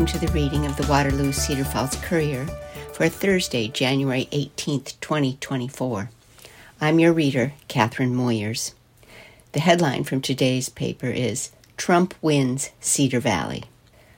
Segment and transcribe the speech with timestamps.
[0.00, 2.46] welcome to the reading of the Waterloo Cedar Falls Courier
[2.94, 6.08] for Thursday, January 18th, 2024.
[6.80, 8.72] I'm your reader, Catherine Moyers.
[9.52, 13.64] The headline from today's paper is Trump Wins Cedar Valley.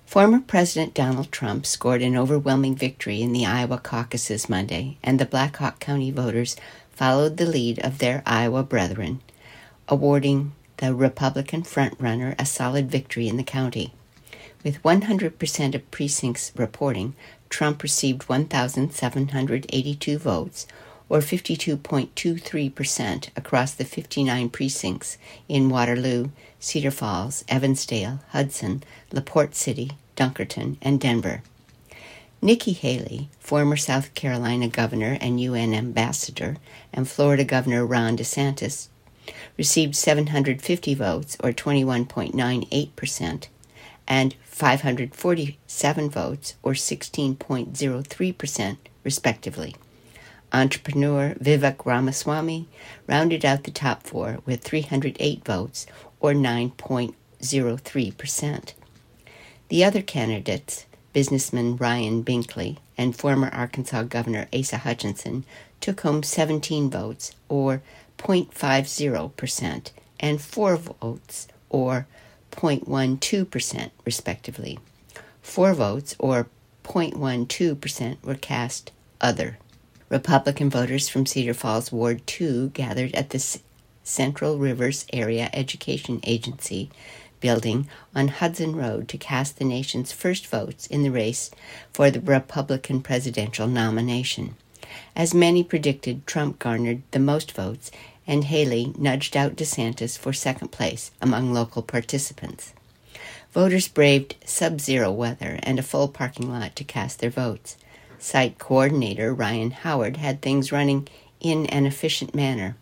[0.06, 5.26] Former President Donald Trump scored an overwhelming victory in the Iowa caucuses Monday, and the
[5.26, 6.54] Black Hawk County voters
[6.92, 9.20] followed the lead of their Iowa brethren,
[9.88, 13.92] awarding the Republican frontrunner a solid victory in the county.
[14.64, 17.14] With 100% of precincts reporting,
[17.48, 20.66] Trump received 1,782 votes,
[21.08, 26.30] or 52.23% across the 59 precincts in Waterloo,
[26.60, 31.42] Cedar Falls, Evansdale, Hudson, LaPorte City, Dunkerton, and Denver.
[32.40, 36.56] Nikki Haley, former South Carolina governor and UN ambassador,
[36.92, 38.88] and Florida Governor Ron DeSantis,
[39.56, 43.46] received 750 votes, or 21.98%,
[44.08, 49.74] and 547 votes, or 16.03%, respectively.
[50.52, 52.68] Entrepreneur Vivek Ramaswamy
[53.06, 55.86] rounded out the top four with 308 votes,
[56.20, 58.72] or 9.03%.
[59.68, 65.46] The other candidates, businessman Ryan Binkley and former Arkansas Governor Asa Hutchinson,
[65.80, 67.80] took home 17 votes, or
[68.18, 72.06] 0.50%, and 4 votes, or
[72.52, 74.78] 0.12%, respectively.
[75.42, 76.46] 4 votes, or
[76.84, 79.58] 0.12%, were cast other.
[80.08, 83.58] Republican voters from Cedar Falls Ward 2 gathered at the
[84.04, 86.90] Central Rivers Area Education Agency
[87.40, 91.50] building on Hudson Road to cast the nation's first votes in the race
[91.92, 94.54] for the Republican presidential nomination.
[95.16, 97.90] As many predicted, Trump garnered the most votes,
[98.26, 102.72] and Haley nudged out DeSantis for second place among local participants.
[103.52, 107.76] Voters braved sub zero weather and a full parking lot to cast their votes.
[108.18, 111.08] Site coordinator Ryan Howard had things running
[111.40, 112.76] in an efficient manner.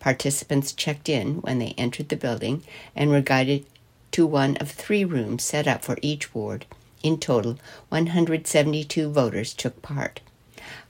[0.00, 2.62] Participants checked in when they entered the building
[2.94, 3.66] and were guided
[4.12, 6.64] to one of three rooms set up for each ward.
[7.02, 7.58] In total,
[7.90, 10.20] 172 voters took part.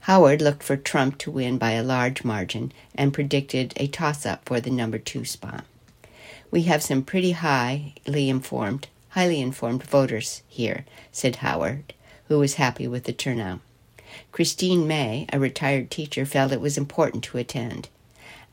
[0.07, 4.45] Howard looked for Trump to win by a large margin and predicted a toss up
[4.45, 5.65] for the number two spot.
[6.49, 11.93] We have some pretty highly informed, highly informed voters here, said Howard,
[12.29, 13.59] who was happy with the turnout.
[14.31, 17.89] Christine May, a retired teacher, felt it was important to attend.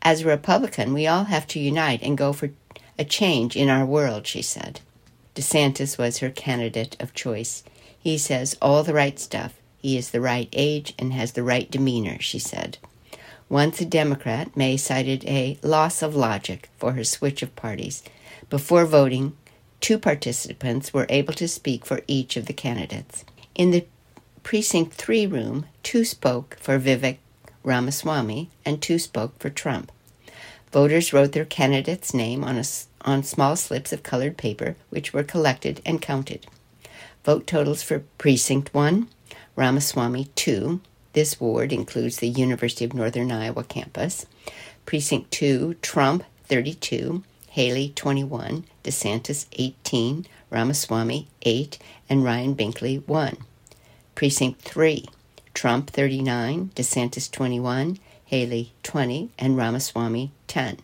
[0.03, 2.51] As a Republican, we all have to unite and go for
[2.99, 4.81] a change in our world, she said.
[5.37, 7.63] DeSantis was her candidate of choice.
[7.97, 9.55] He says all the right stuff
[9.85, 12.79] he is the right age and has the right demeanor, she said.
[13.51, 18.03] Once a Democrat, May cited a loss of logic for her switch of parties.
[18.49, 19.37] Before voting,
[19.83, 23.27] two participants were able to speak for each of the candidates.
[23.55, 23.85] In the
[24.43, 27.19] Precinct 3 room, two spoke for Vivek
[27.63, 29.93] Ramaswamy and two spoke for Trump.
[30.73, 32.65] Voters wrote their candidate's name on, a,
[33.03, 36.47] on small slips of colored paper, which were collected and counted.
[37.23, 39.09] Vote totals for Precinct 1
[39.57, 40.81] Ramaswamy 2.
[41.13, 44.27] This ward includes the University of Northern Iowa campus.
[44.85, 51.79] Precinct 2, Trump 32, Haley 21, DeSantis 18, Ramaswamy 8,
[52.09, 53.37] and Ryan Binkley 1.
[54.17, 55.07] Precinct 3,
[55.55, 60.79] Trump 39, DeSantis 21, Haley 20, and Ramaswamy 10.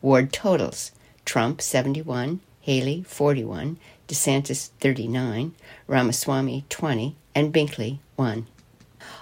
[0.00, 0.92] Ward totals
[1.24, 3.76] Trump 71, Haley 41,
[4.06, 5.52] DeSantis 39,
[5.88, 8.46] Ramaswamy 20, and Binkley won.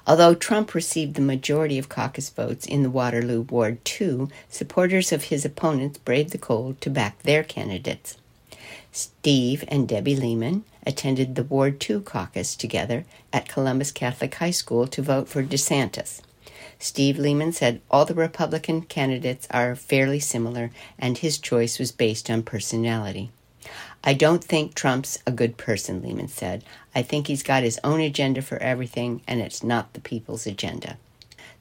[0.07, 5.25] Although Trump received the majority of caucus votes in the Waterloo Ward 2, supporters of
[5.25, 8.17] his opponents braved the cold to back their candidates.
[8.91, 14.87] Steve and Debbie Lehman attended the Ward 2 caucus together at Columbus Catholic High School
[14.89, 16.21] to vote for DeSantis.
[16.79, 22.29] Steve Lehman said all the Republican candidates are fairly similar and his choice was based
[22.29, 23.31] on personality.
[24.05, 26.65] I don't think Trump's a good person, Lehman said.
[26.95, 30.99] I think he's got his own agenda for everything, and it's not the people's agenda.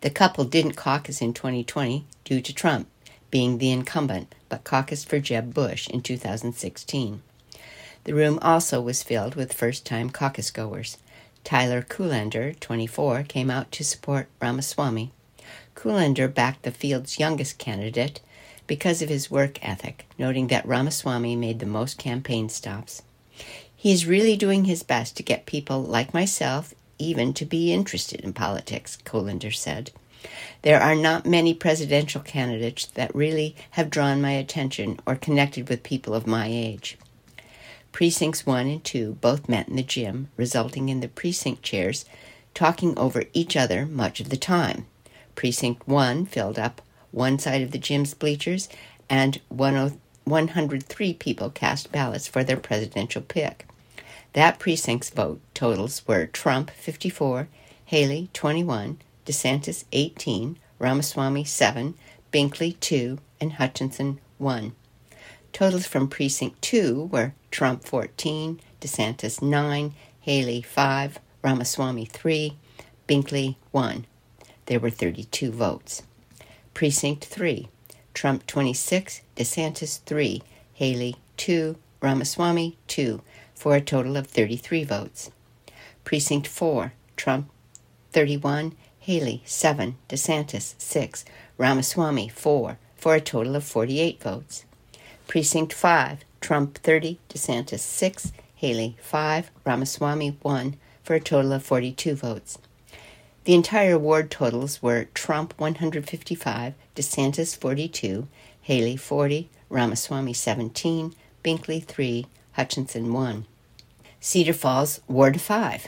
[0.01, 2.87] The couple didn't caucus in 2020 due to Trump
[3.29, 7.21] being the incumbent, but caucused for Jeb Bush in 2016.
[8.03, 10.97] The room also was filled with first time caucus goers.
[11.43, 15.11] Tyler Kuhlander, 24, came out to support Ramaswamy.
[15.75, 18.19] Kuhlander backed the field's youngest candidate,
[18.71, 23.01] because of his work ethic, noting that Ramaswamy made the most campaign stops.
[23.75, 28.21] He is really doing his best to get people like myself even to be interested
[28.21, 29.91] in politics, Kuhlander said.
[30.61, 35.83] There are not many presidential candidates that really have drawn my attention or connected with
[35.83, 36.97] people of my age.
[37.91, 42.05] Precincts 1 and 2 both met in the gym, resulting in the precinct chairs
[42.53, 44.85] talking over each other much of the time.
[45.35, 48.69] Precinct 1 filled up one side of the gym's bleachers,
[49.09, 53.67] and 103 people cast ballots for their presidential pick.
[54.33, 57.49] That precinct's vote totals were Trump 54,
[57.85, 61.95] Haley 21, DeSantis 18, Ramaswamy 7,
[62.31, 64.73] Binkley 2, and Hutchinson 1.
[65.51, 72.57] Totals from Precinct 2 were Trump 14, DeSantis 9, Haley 5, Ramaswamy 3,
[73.07, 74.05] Binkley 1.
[74.67, 76.03] There were 32 votes.
[76.73, 77.67] Precinct 3,
[78.13, 80.41] Trump 26, DeSantis 3,
[80.73, 83.21] Haley 2, Ramaswamy 2,
[83.53, 85.31] for a total of 33 votes.
[86.03, 87.49] Precinct 4, Trump
[88.11, 91.25] 31, Haley 7, DeSantis 6,
[91.57, 94.65] Ramaswamy 4, for a total of 48 votes.
[95.27, 102.15] Precinct 5, Trump 30, DeSantis 6, Haley 5, Ramaswamy 1, for a total of 42
[102.15, 102.57] votes.
[103.43, 108.27] The entire ward totals were Trump 155, DeSantis 42,
[108.61, 113.45] Haley 40, Ramaswamy 17, Binkley 3, Hutchinson 1.
[114.19, 115.87] Cedar Falls, Ward 5.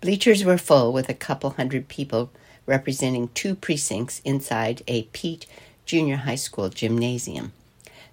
[0.00, 2.30] Bleachers were full with a couple hundred people
[2.64, 5.44] representing two precincts inside a Peet
[5.84, 7.52] Junior High School gymnasium.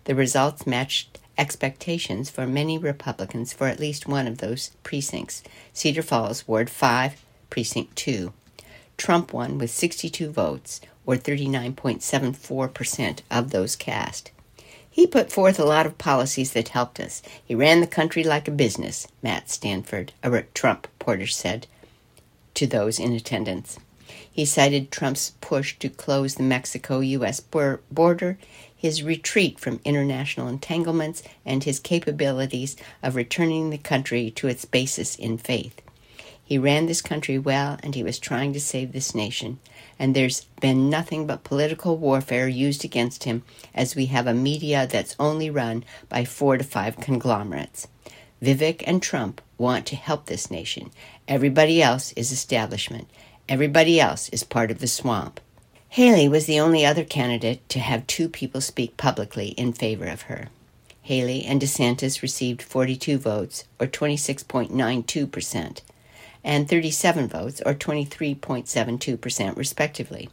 [0.03, 6.03] The results matched expectations for many Republicans for at least one of those precincts Cedar
[6.03, 8.33] Falls, Ward 5, Precinct 2.
[9.01, 14.29] Trump won with 62 votes, or 39.74% of those cast.
[14.87, 17.23] He put forth a lot of policies that helped us.
[17.43, 21.65] He ran the country like a business, Matt Stanford, a Trump reporter said
[22.53, 23.79] to those in attendance.
[24.31, 27.39] He cited Trump's push to close the Mexico U.S.
[27.39, 28.37] border
[28.77, 35.15] his retreat from international entanglements, and his capabilities of returning the country to its basis
[35.15, 35.81] in faith.
[36.51, 39.59] He ran this country well, and he was trying to save this nation.
[39.97, 43.43] And there's been nothing but political warfare used against him,
[43.73, 47.87] as we have a media that's only run by four to five conglomerates.
[48.43, 50.91] Vivek and Trump want to help this nation.
[51.25, 53.07] Everybody else is establishment.
[53.47, 55.39] Everybody else is part of the swamp.
[55.87, 60.23] Haley was the only other candidate to have two people speak publicly in favor of
[60.23, 60.49] her.
[61.01, 65.81] Haley and DeSantis received 42 votes, or 26.92%,
[66.43, 70.29] and 37 votes, or 23.72%, respectively.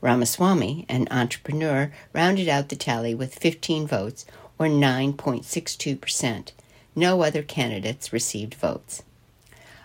[0.00, 4.24] Ramaswamy, an entrepreneur, rounded out the tally with 15 votes,
[4.58, 6.52] or 9.62%.
[6.94, 9.02] No other candidates received votes.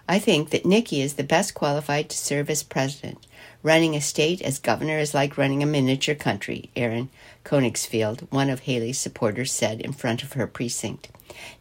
[0.07, 3.25] I think that Nikki is the best qualified to serve as president.
[3.61, 7.09] Running a state as governor is like running a miniature country, Aaron
[7.45, 11.09] Koenigsfield, one of Haley's supporters, said in front of her precinct.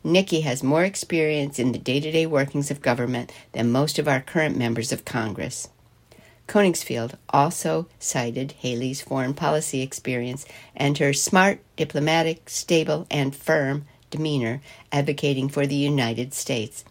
[0.04, 4.08] Nikki has more experience in the day to day workings of government than most of
[4.08, 5.69] our current members of Congress.
[6.48, 10.44] Koenigsfield also cited Haley's foreign policy experience
[10.76, 14.60] and her smart, diplomatic, stable, and firm demeanor
[14.90, 16.84] advocating for the United States.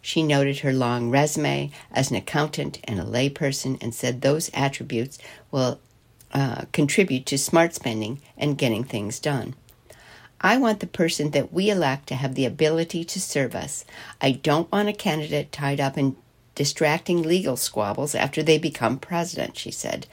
[0.00, 5.18] She noted her long resume as an accountant and a layperson and said those attributes
[5.50, 5.78] will
[6.32, 9.54] uh, contribute to smart spending and getting things done.
[10.44, 13.84] I want the person that we elect to have the ability to serve us.
[14.20, 16.16] I don't want a candidate tied up in
[16.56, 20.06] distracting legal squabbles after they become president, she said.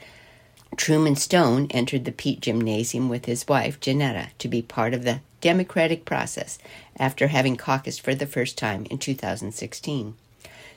[0.76, 5.20] Truman Stone entered the Peet Gymnasium with his wife, Janetta, to be part of the
[5.40, 6.58] democratic process
[6.96, 10.14] after having caucused for the first time in 2016.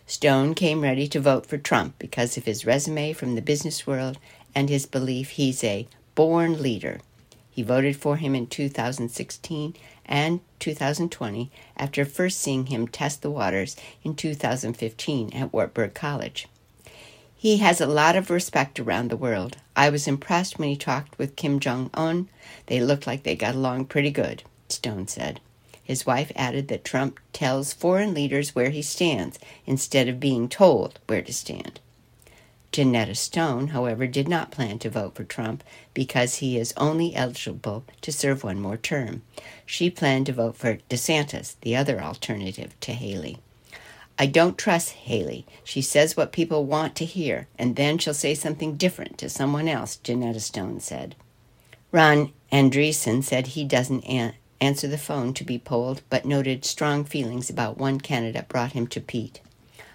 [0.07, 4.17] Stone came ready to vote for Trump because of his resume from the business world
[4.55, 6.99] and his belief he's a born leader.
[7.53, 9.75] He voted for him in 2016
[10.07, 16.47] and 2020 after first seeing him test the waters in 2015 at Wartburg College.
[17.35, 19.57] He has a lot of respect around the world.
[19.75, 22.27] I was impressed when he talked with Kim Jong un.
[22.65, 25.39] They looked like they got along pretty good, Stone said.
[25.83, 30.99] His wife added that Trump tells foreign leaders where he stands instead of being told
[31.05, 31.79] where to stand.
[32.73, 35.63] Janetta Stone, however, did not plan to vote for Trump
[35.93, 39.21] because he is only eligible to serve one more term.
[39.65, 43.37] She planned to vote for DeSantis, the other alternative to Haley.
[44.17, 45.45] I don't trust Haley.
[45.63, 49.67] She says what people want to hear, and then she'll say something different to someone
[49.67, 51.15] else, Janetta Stone said.
[51.91, 57.05] Ron Andreessen said he doesn't an- answer the phone to be polled, but noted strong
[57.05, 59.41] feelings about one candidate brought him to Peet.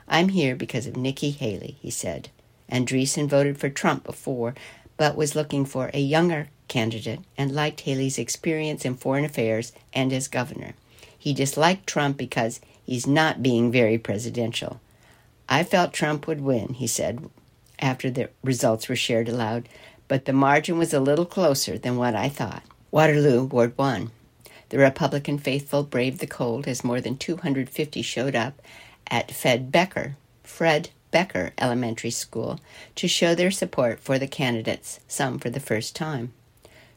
[0.07, 2.31] I'm here because of Nikki Haley, he said.
[2.71, 4.55] Andreessen voted for Trump before,
[4.97, 10.13] but was looking for a younger candidate and liked Haley's experience in foreign affairs and
[10.13, 10.75] as governor.
[11.17, 14.81] He disliked Trump because He's not being very presidential.
[15.47, 17.29] I felt Trump would win, he said
[17.79, 19.69] after the results were shared aloud,
[20.09, 22.63] but the margin was a little closer than what I thought.
[22.91, 24.11] Waterloo, Ward 1.
[24.71, 28.63] The Republican faithful braved the cold as more than 250 showed up
[29.11, 32.61] at Fed Becker, Fred Becker Elementary School
[32.95, 36.33] to show their support for the candidates, some for the first time.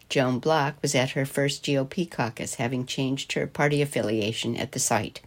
[0.10, 4.80] Joan Block was at her first GOP caucus, having changed her party affiliation at the
[4.80, 5.22] site.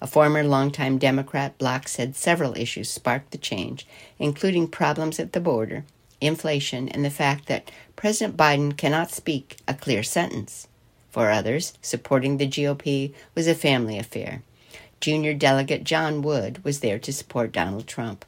[0.00, 3.86] A former longtime Democrat, Block said several issues sparked the change,
[4.18, 5.84] including problems at the border,
[6.20, 10.66] inflation, and the fact that President Biden cannot speak a clear sentence.
[11.10, 14.42] For others, supporting the GOP was a family affair.
[15.02, 18.24] Junior Delegate John Wood was there to support Donald Trump.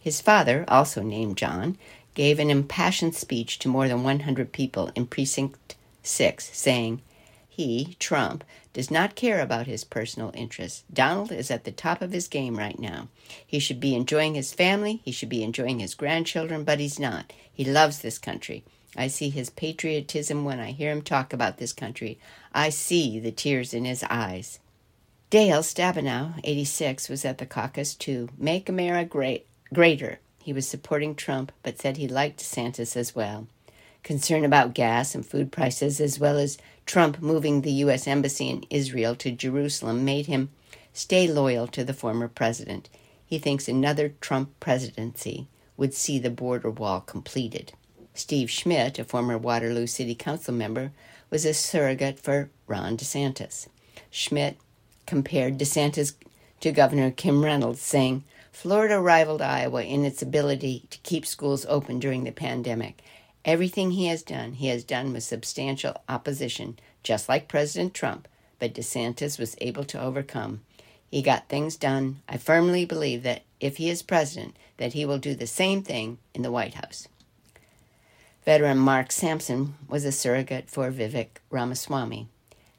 [0.00, 1.78] His father, also named John,
[2.14, 7.02] gave an impassioned speech to more than 100 people in Precinct 6, saying,
[7.48, 10.82] He, Trump, does not care about his personal interests.
[10.92, 13.06] Donald is at the top of his game right now.
[13.46, 17.32] He should be enjoying his family, he should be enjoying his grandchildren, but he's not.
[17.52, 18.64] He loves this country.
[18.96, 22.18] I see his patriotism when I hear him talk about this country.
[22.52, 24.58] I see the tears in his eyes.
[25.30, 31.14] Dale Stabenow, 86, was at the caucus to make America great, greater he was supporting
[31.14, 33.46] Trump, but said he liked DeSantis as well.
[34.02, 36.56] Concern about gas and food prices, as well as
[36.86, 38.06] Trump moving the U.S.
[38.06, 40.48] Embassy in Israel to Jerusalem, made him
[40.94, 42.88] stay loyal to the former president.
[43.26, 47.74] He thinks another Trump presidency would see the border wall completed.
[48.14, 50.92] Steve Schmidt, a former Waterloo City Council member,
[51.28, 53.68] was a surrogate for Ron DeSantis.
[54.10, 54.56] Schmidt
[55.08, 56.12] compared DeSantis
[56.60, 61.98] to Governor Kim Reynolds, saying, Florida rivaled Iowa in its ability to keep schools open
[61.98, 63.02] during the pandemic.
[63.42, 68.74] Everything he has done, he has done with substantial opposition, just like President Trump, but
[68.74, 70.60] DeSantis was able to overcome.
[71.10, 72.20] He got things done.
[72.28, 76.18] I firmly believe that if he is president, that he will do the same thing
[76.34, 77.08] in the White House.
[78.44, 82.28] Veteran Mark Sampson was a surrogate for Vivek Ramaswamy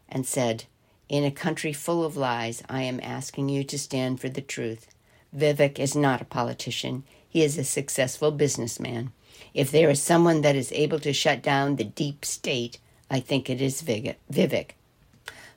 [0.07, 0.65] and said,
[1.09, 4.87] In a country full of lies, I am asking you to stand for the truth.
[5.35, 7.03] Vivek is not a politician.
[7.27, 9.11] He is a successful businessman.
[9.55, 12.77] If there is someone that is able to shut down the deep state,
[13.09, 14.71] I think it is Vivek.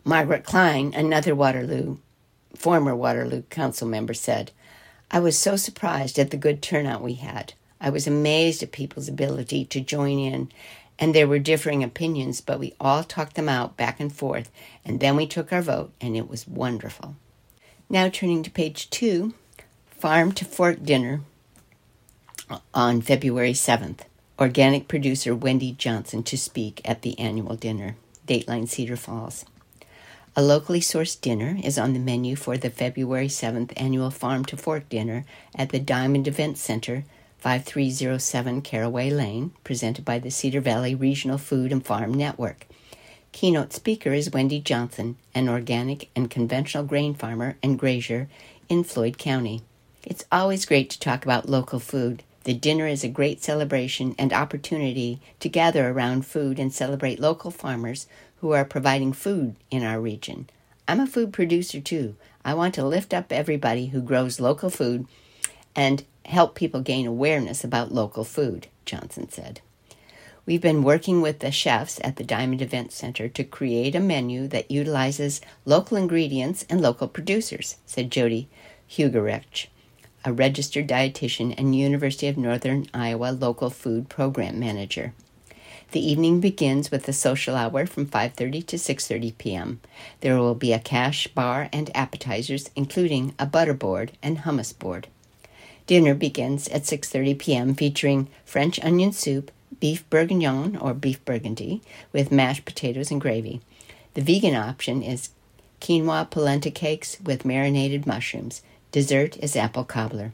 [0.04, 1.98] Margaret Klein, another Waterloo,
[2.56, 4.52] former Waterloo council member, said,
[5.10, 7.52] I was so surprised at the good turnout we had.
[7.78, 10.50] I was amazed at people's ability to join in,
[10.98, 14.50] and there were differing opinions, but we all talked them out back and forth,
[14.84, 17.16] and then we took our vote, and it was wonderful.
[17.88, 19.34] Now, turning to page two,
[19.90, 21.20] Farm to Fork dinner
[22.74, 24.00] on February 7th.
[24.38, 27.96] Organic producer Wendy Johnson to speak at the annual dinner,
[28.26, 29.44] Dateline Cedar Falls.
[30.34, 34.56] A locally sourced dinner is on the menu for the February 7th annual Farm to
[34.56, 37.04] Fork dinner at the Diamond Event Center,
[37.42, 42.68] 5307 Caraway Lane, presented by the Cedar Valley Regional Food and Farm Network.
[43.32, 48.28] Keynote speaker is Wendy Johnson, an organic and conventional grain farmer and grazier
[48.68, 49.62] in Floyd County.
[50.04, 52.22] It's always great to talk about local food.
[52.44, 57.50] The dinner is a great celebration and opportunity to gather around food and celebrate local
[57.50, 58.06] farmers
[58.36, 60.48] who are providing food in our region.
[60.86, 62.14] I'm a food producer too.
[62.44, 65.08] I want to lift up everybody who grows local food
[65.74, 69.60] and help people gain awareness about local food, Johnson said.
[70.44, 74.48] We've been working with the chefs at the Diamond Event Center to create a menu
[74.48, 78.48] that utilizes local ingredients and local producers, said Jody
[78.90, 79.68] Hugerich
[80.24, 85.12] a registered dietitian and University of Northern Iowa local food program manager.
[85.90, 89.80] The evening begins with a social hour from 5:30 to 6:30 p.m.
[90.20, 95.08] There will be a cash bar and appetizers including a butter board and hummus board.
[95.86, 97.74] Dinner begins at 6:30 p.m.
[97.74, 103.60] featuring French onion soup, beef bourguignon or beef burgundy with mashed potatoes and gravy.
[104.14, 105.30] The vegan option is
[105.80, 108.62] quinoa polenta cakes with marinated mushrooms,
[108.92, 110.32] Dessert is apple cobbler.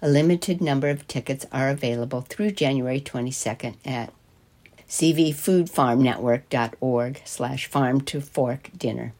[0.00, 4.12] A limited number of tickets are available through January 22nd at
[4.88, 9.12] cvfoodfarmnetwork.org slash farm to fork dinner.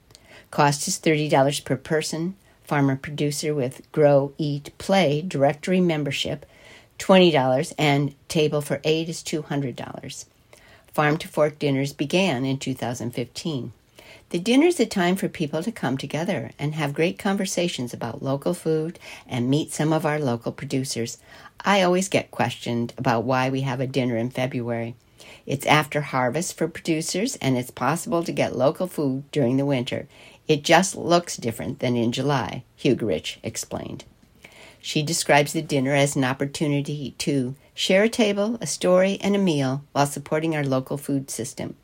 [0.52, 2.36] Cost is $30 per person.
[2.70, 6.46] Farmer producer with Grow, Eat, Play directory membership
[7.00, 10.24] $20 and table for eight is $200.
[10.94, 13.72] Farm to Fork dinners began in 2015.
[14.28, 18.22] The dinner is a time for people to come together and have great conversations about
[18.22, 21.18] local food and meet some of our local producers.
[21.64, 24.94] I always get questioned about why we have a dinner in February.
[25.44, 30.06] It's after harvest for producers, and it's possible to get local food during the winter.
[30.48, 34.04] It just looks different than in July, Hugerich explained.
[34.80, 39.38] She describes the dinner as an opportunity to share a table, a story, and a
[39.38, 41.76] meal while supporting our local food system.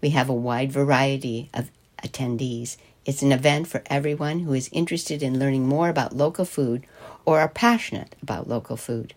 [0.00, 1.70] We have a wide variety of
[2.02, 2.76] attendees.
[3.06, 6.84] It's an event for everyone who is interested in learning more about local food
[7.24, 9.14] or are passionate about local food.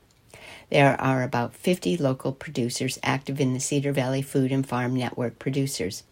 [0.69, 5.39] There are about 50 local producers active in the Cedar Valley Food and Farm Network
[5.39, 6.03] producers.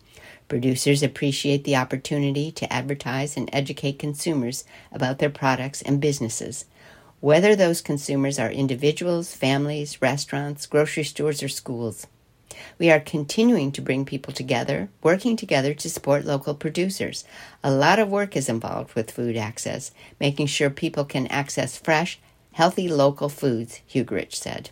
[0.47, 6.65] Producers appreciate the opportunity to advertise and educate consumers about their products and businesses,
[7.19, 12.05] whether those consumers are individuals, families, restaurants, grocery stores, or schools.
[12.77, 17.25] We are continuing to bring people together, working together to support local producers.
[17.63, 22.19] A lot of work is involved with food access, making sure people can access fresh,
[22.51, 24.69] healthy local foods, Hugerich said.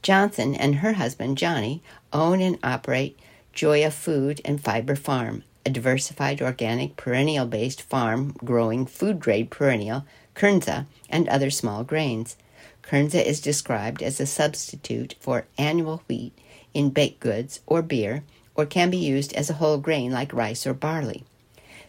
[0.00, 3.18] Johnson and her husband, Johnny, own and operate
[3.56, 10.04] Joia Food and Fiber Farm, a diversified organic perennial based farm growing food grade perennial,
[10.34, 12.36] kernza, and other small grains.
[12.82, 16.36] Kernza is described as a substitute for annual wheat
[16.74, 20.66] in baked goods or beer, or can be used as a whole grain like rice
[20.66, 21.24] or barley.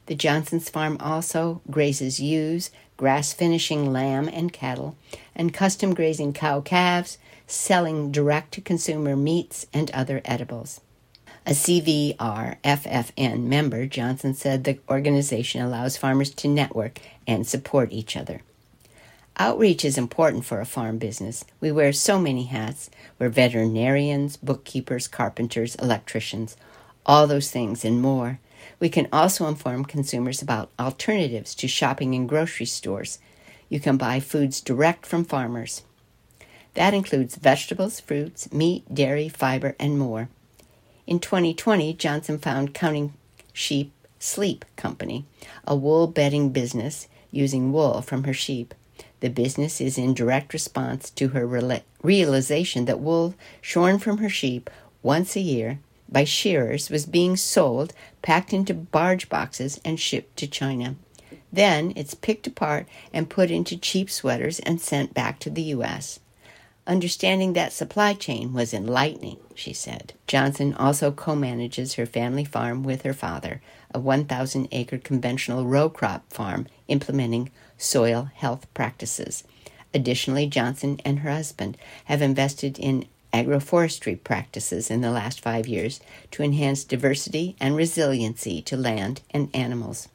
[0.05, 4.95] The Johnson's farm also grazes ewes, grass finishing lamb and cattle,
[5.35, 10.79] and custom grazing cow calves, selling direct to consumer meats and other edibles.
[11.47, 18.17] A CVR FFN member, Johnson said the organization allows farmers to network and support each
[18.17, 18.41] other.
[19.37, 21.45] Outreach is important for a farm business.
[21.61, 22.89] We wear so many hats.
[23.17, 26.57] We're veterinarians, bookkeepers, carpenters, electricians,
[27.05, 28.41] all those things and more.
[28.81, 33.19] We can also inform consumers about alternatives to shopping in grocery stores.
[33.69, 35.83] You can buy foods direct from farmers.
[36.73, 40.27] That includes vegetables, fruits, meat, dairy, fiber, and more.
[41.07, 43.13] In 2020, Johnson found Counting
[43.53, 45.23] Sheep Sleep Company,
[45.65, 48.73] a wool bedding business using wool from her sheep.
[49.21, 51.47] The business is in direct response to her
[52.03, 54.69] realization that wool shorn from her sheep
[55.01, 60.47] once a year by shearers was being sold, packed into barge boxes, and shipped to
[60.47, 60.95] China.
[61.53, 66.19] Then it's picked apart and put into cheap sweaters and sent back to the U.S.
[66.87, 70.13] Understanding that supply chain was enlightening, she said.
[70.25, 73.61] Johnson also co manages her family farm with her father,
[73.93, 79.43] a 1,000 acre conventional row crop farm implementing soil health practices.
[79.93, 85.99] Additionally, Johnson and her husband have invested in agroforestry practices in the last five years
[86.31, 90.07] to enhance diversity and resiliency to land and animals.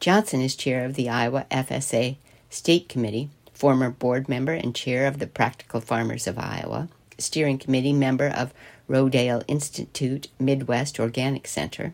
[0.00, 2.16] Johnson is chair of the Iowa FSA
[2.48, 3.28] State Committee
[3.60, 8.54] former board member and chair of the Practical Farmers of Iowa, steering committee member of
[8.88, 11.92] Rodale Institute Midwest Organic Center,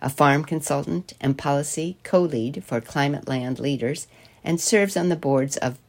[0.00, 4.06] a farm consultant and policy co lead for Climate Land Leaders,
[4.44, 5.80] and serves on the boards of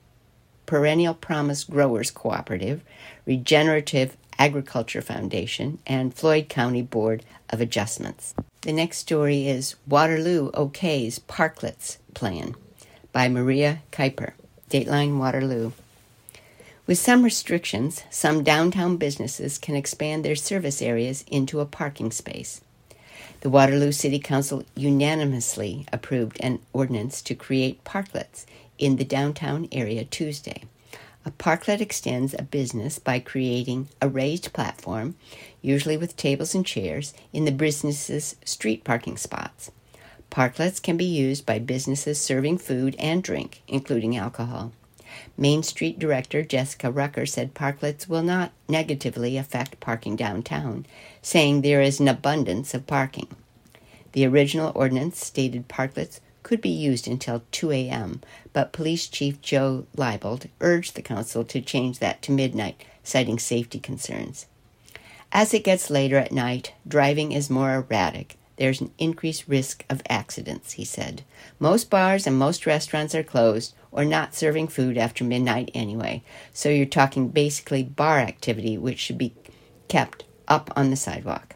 [0.65, 2.81] Perennial Promise Growers Cooperative,
[3.27, 8.33] Regenerative Agriculture Foundation, and Floyd County Board of Adjustments.
[8.61, 12.55] The next story is Waterloo OK's Parklets Plan
[13.11, 14.33] by Maria Kuiper.
[14.69, 15.71] Dateline Waterloo.
[16.85, 22.61] With some restrictions, some downtown businesses can expand their service areas into a parking space.
[23.41, 28.45] The Waterloo City Council unanimously approved an ordinance to create parklets
[28.77, 30.63] in the downtown area Tuesday.
[31.25, 35.15] A parklet extends a business by creating a raised platform,
[35.63, 39.71] usually with tables and chairs, in the business's street parking spots.
[40.29, 44.71] Parklets can be used by businesses serving food and drink, including alcohol.
[45.35, 50.85] Main Street Director Jessica Rucker said parklets will not negatively affect parking downtown,
[51.21, 53.27] saying there is an abundance of parking.
[54.11, 58.21] The original ordinance stated parklets could be used until 2 a.m.,
[58.53, 63.79] but Police Chief Joe Leibold urged the council to change that to midnight, citing safety
[63.79, 64.45] concerns.
[65.31, 70.01] As it gets later at night, driving is more erratic, there's an increased risk of
[70.09, 71.23] accidents, he said.
[71.59, 76.21] Most bars and most restaurants are closed or not serving food after midnight anyway,
[76.53, 79.33] so you're talking basically bar activity which should be
[79.87, 81.55] kept up on the sidewalk.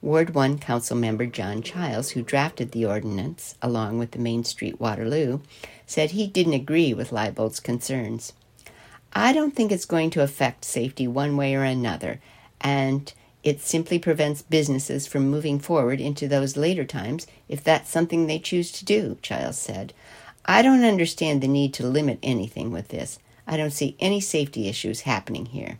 [0.00, 4.80] Ward 1 Council member John Childs, who drafted the ordinance along with the Main Street
[4.80, 5.40] Waterloo,
[5.86, 8.32] said he didn't agree with Leibold's concerns.
[9.12, 12.20] I don't think it's going to affect safety one way or another,
[12.60, 18.26] and it simply prevents businesses from moving forward into those later times if that's something
[18.26, 19.92] they choose to do, Childs said.
[20.44, 23.18] I don't understand the need to limit anything with this.
[23.46, 25.78] I don't see any safety issues happening here.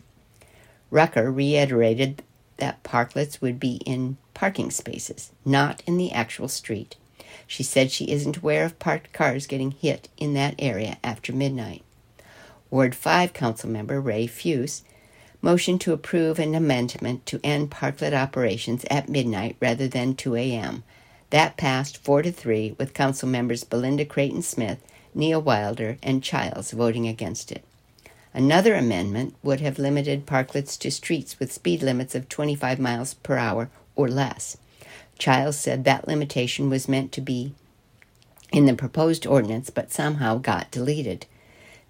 [0.90, 2.22] Rucker reiterated
[2.58, 6.96] that parklets would be in parking spaces, not in the actual street.
[7.46, 11.82] She said she isn't aware of parked cars getting hit in that area after midnight.
[12.70, 14.82] Ward 5 Council Member Ray Feuss
[15.42, 20.84] motioned to approve an amendment to end parklet operations at midnight rather than 2 a.m.
[21.30, 24.78] That passed 4 to 3 with Council members Belinda Creighton Smith,
[25.14, 27.64] Nia Wilder, and Childs voting against it.
[28.32, 33.36] Another amendment would have limited parklets to streets with speed limits of 25 miles per
[33.36, 34.56] hour or less.
[35.18, 37.52] Childs said that limitation was meant to be
[38.52, 41.26] in the proposed ordinance but somehow got deleted.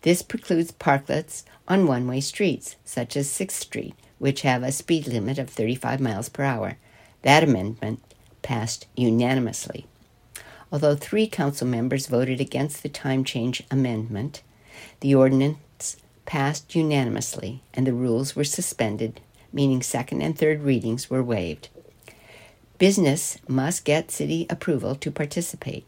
[0.03, 5.07] This precludes parklets on one way streets, such as 6th Street, which have a speed
[5.07, 6.77] limit of 35 miles per hour.
[7.23, 8.03] That amendment
[8.43, 9.87] passed unanimously.
[10.73, 14.43] Although three council members voted against the time change amendment,
[15.01, 19.21] the ordinance passed unanimously and the rules were suspended,
[19.53, 21.69] meaning second and third readings were waived.
[22.79, 25.87] Business must get city approval to participate.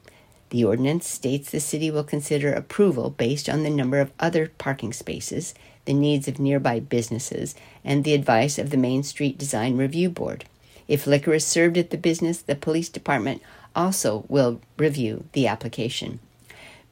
[0.54, 4.92] The ordinance states the city will consider approval based on the number of other parking
[4.92, 5.52] spaces,
[5.84, 10.44] the needs of nearby businesses, and the advice of the Main Street Design Review Board.
[10.86, 13.42] If liquor is served at the business, the police department
[13.74, 16.20] also will review the application.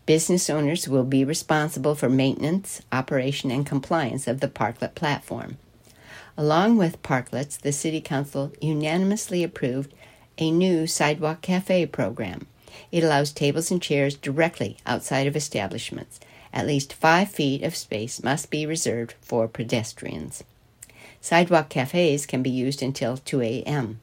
[0.06, 5.56] Business owners will be responsible for maintenance, operation, and compliance of the parklet platform.
[6.36, 9.94] Along with parklets, the City Council unanimously approved
[10.36, 12.48] a new sidewalk cafe program.
[12.90, 16.18] It allows tables and chairs directly outside of establishments.
[16.52, 20.44] At least five feet of space must be reserved for pedestrians.
[21.20, 24.00] Sidewalk cafes can be used until 2 a.m.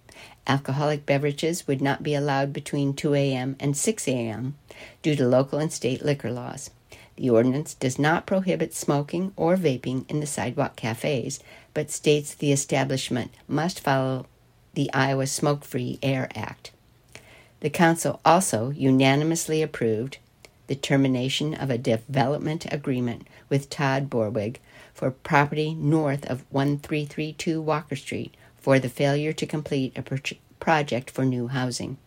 [0.47, 3.55] Alcoholic beverages would not be allowed between 2 a.m.
[3.59, 4.55] and 6 a.m.
[5.01, 6.71] due to local and state liquor laws.
[7.17, 11.41] The ordinance does not prohibit smoking or vaping in the sidewalk cafes,
[11.73, 14.25] but states the establishment must follow
[14.73, 16.71] the Iowa Smoke Free Air Act.
[17.61, 20.17] The Council also unanimously approved
[20.67, 24.57] the termination of a development agreement with Todd Borwig
[24.93, 31.09] for property north of 1332 Walker Street for the failure to complete a pro- project
[31.09, 31.97] for new housing.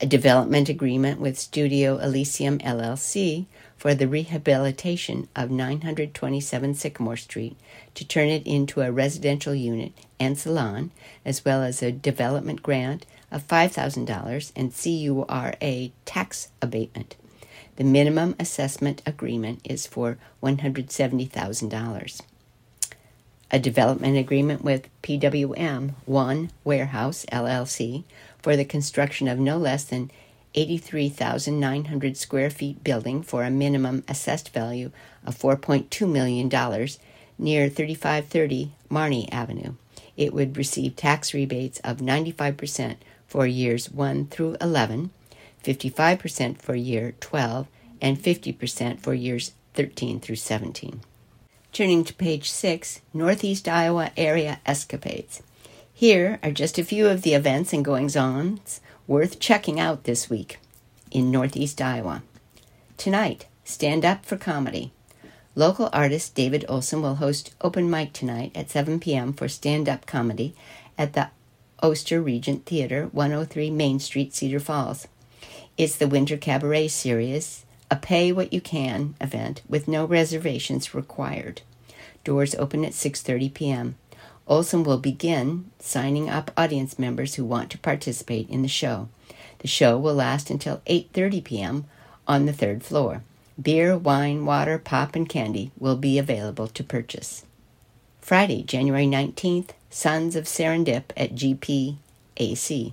[0.00, 7.56] A development agreement with Studio Elysium LLC for the rehabilitation of 927 Sycamore Street
[7.94, 10.90] to turn it into a residential unit and salon,
[11.24, 17.16] as well as a development grant of $5,000 and CURA tax abatement.
[17.76, 22.20] The minimum assessment agreement is for $170,000.
[23.50, 28.04] A development agreement with PWM One Warehouse LLC
[28.42, 30.10] for the construction of no less than
[30.54, 34.90] 83,900 square feet building for a minimum assessed value
[35.24, 36.48] of $4.2 million
[37.38, 39.74] near 3530 Marnie Avenue.
[40.16, 42.96] It would receive tax rebates of 95%
[43.36, 45.10] for years 1 through 11,
[45.62, 47.66] 55% for year 12,
[48.00, 51.02] and 50% for years 13 through 17.
[51.70, 55.42] Turning to page 6, Northeast Iowa Area Escapades.
[55.92, 60.30] Here are just a few of the events and goings ons worth checking out this
[60.30, 60.58] week
[61.10, 62.22] in Northeast Iowa.
[62.96, 64.92] Tonight, Stand Up for Comedy.
[65.54, 69.34] Local artist David Olson will host open mic tonight at 7 p.m.
[69.34, 70.54] for stand up comedy
[70.96, 71.28] at the
[71.82, 75.06] Oster Regent Theater, 103 Main Street, Cedar Falls.
[75.76, 81.60] It's the Winter Cabaret Series, a pay what you can event with no reservations required.
[82.24, 83.96] Doors open at 6:30 p.m.
[84.48, 89.08] Olson will begin signing up audience members who want to participate in the show.
[89.58, 91.84] The show will last until 8:30 p.m.
[92.26, 93.22] on the third floor.
[93.60, 97.44] Beer, wine, water, pop, and candy will be available to purchase.
[98.20, 102.92] Friday, January 19th, Sons of Serendip at GPAC.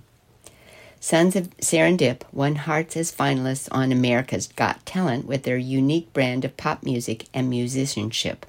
[1.02, 6.46] Sons of Serendip won hearts as finalists on America's Got Talent with their unique brand
[6.46, 8.46] of pop music and musicianship.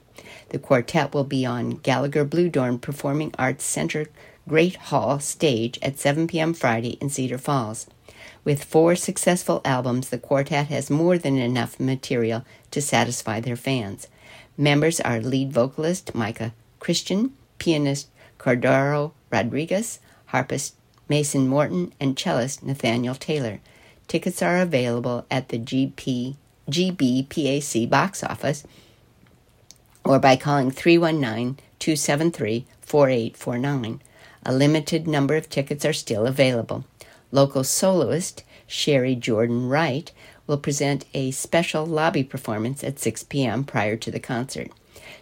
[0.50, 4.06] The quartet will be on Gallagher Bluedorn Performing Arts Center
[4.48, 6.54] Great Hall stage at 7 p.m.
[6.54, 7.88] Friday in Cedar Falls.
[8.44, 14.06] With four successful albums, the quartet has more than enough material to satisfy their fans.
[14.56, 18.08] Members are lead vocalist Micah Christian, pianist
[18.44, 20.74] Cordaro Rodriguez, harpist
[21.08, 23.60] Mason Morton, and cellist Nathaniel Taylor.
[24.06, 26.36] Tickets are available at the GP,
[26.70, 28.64] GBPAC box office
[30.04, 34.02] or by calling 319 273 4849.
[34.44, 36.84] A limited number of tickets are still available.
[37.32, 40.12] Local soloist Sherry Jordan Wright
[40.46, 43.64] will present a special lobby performance at 6 p.m.
[43.64, 44.70] prior to the concert.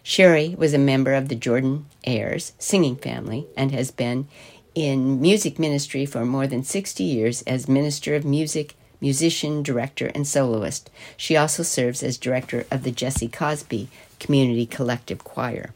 [0.03, 4.27] Sherry was a member of the Jordan Ayers singing family and has been
[4.75, 10.27] in music ministry for more than 60 years as minister of music, musician, director, and
[10.27, 10.91] soloist.
[11.17, 13.89] She also serves as director of the Jesse Cosby
[14.19, 15.71] Community Collective Choir.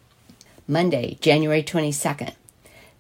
[0.67, 2.35] Monday, January 22nd.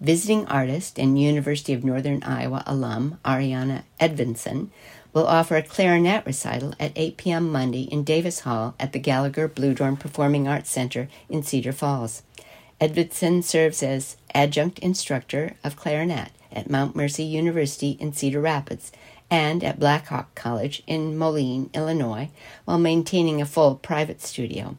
[0.01, 4.69] Visiting artist and University of Northern Iowa alum Ariana Edvinson
[5.17, 7.51] will offer a clarinet recital at 8 p.m.
[7.51, 12.23] Monday in Davis Hall at the Gallagher Bluedorn Performing Arts Center in Cedar Falls.
[12.83, 18.93] Edvinson serves as adjunct instructor of clarinet at Mount Mercy University in Cedar Rapids
[19.31, 22.29] and at Blackhawk College in Moline, Illinois,
[22.67, 24.77] while maintaining a full private studio.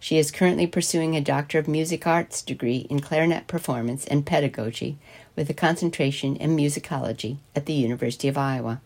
[0.00, 4.96] She is currently pursuing a Doctor of Music Arts degree in clarinet performance and pedagogy
[5.36, 8.80] with a concentration in musicology at the University of Iowa.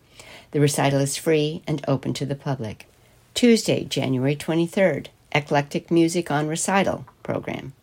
[0.51, 2.87] The recital is free and open to the public.
[3.35, 7.73] Tuesday, January 23rd, Eclectic Music on Recital program.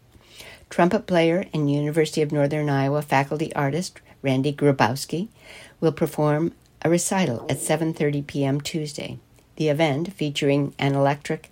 [0.69, 5.29] Trumpet player and University of Northern Iowa faculty artist Randy Grabowski
[5.81, 6.53] will perform
[6.83, 8.61] a recital at 7:30 p.m.
[8.61, 9.19] Tuesday.
[9.55, 11.51] The event, featuring an electric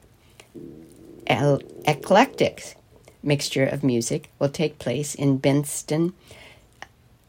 [1.26, 2.76] eclectic
[3.22, 6.12] mixture of music, will take place in Bengtson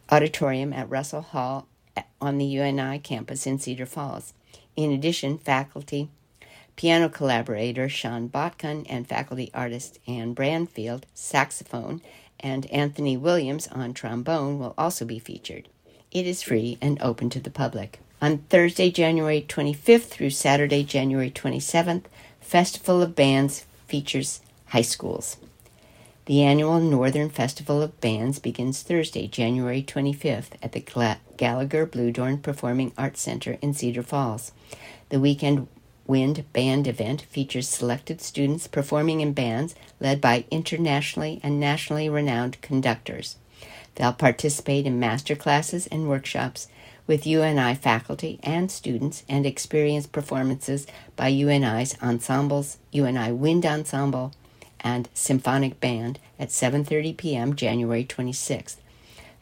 [0.10, 1.68] Auditorium at Russell Hall
[2.22, 4.34] on the UNI campus in Cedar Falls.
[4.76, 6.10] In addition, faculty
[6.76, 12.02] piano collaborator Sean Botkin and faculty artist Anne Branfield, saxophone,
[12.40, 15.70] and Anthony Williams on trombone will also be featured.
[16.12, 18.00] It is free and open to the public.
[18.22, 22.06] On Thursday, January 25th through Saturday, January 27th,
[22.40, 25.38] Festival of Bands features high schools.
[26.26, 30.80] The annual Northern Festival of Bands begins Thursday, January 25th at the
[31.38, 34.52] Gallagher Bluedorn Performing Arts Center in Cedar Falls.
[35.10, 35.68] The weekend
[36.08, 42.60] Wind Band event features selected students performing in bands led by internationally and nationally renowned
[42.62, 43.36] conductors.
[43.94, 46.68] They'll participate in master classes and workshops
[47.06, 54.34] with UNI faculty and students and experience performances by UNI's ensembles, UNI Wind Ensemble,
[54.86, 57.56] and Symphonic Band at 7:30 p.m.
[57.56, 58.78] January 26th.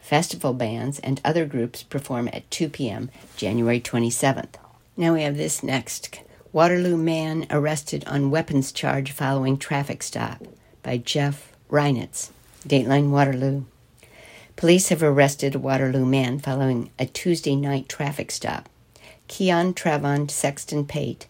[0.00, 3.10] Festival bands and other groups perform at 2 p.m.
[3.36, 4.54] January 27th.
[4.96, 6.20] Now we have this next
[6.52, 10.42] Waterloo Man Arrested on Weapons Charge Following Traffic Stop
[10.82, 12.30] by Jeff Reinitz.
[12.66, 13.64] Dateline Waterloo.
[14.56, 18.68] Police have arrested a Waterloo man following a Tuesday night traffic stop.
[19.28, 21.26] Keon Travon Sexton Pate,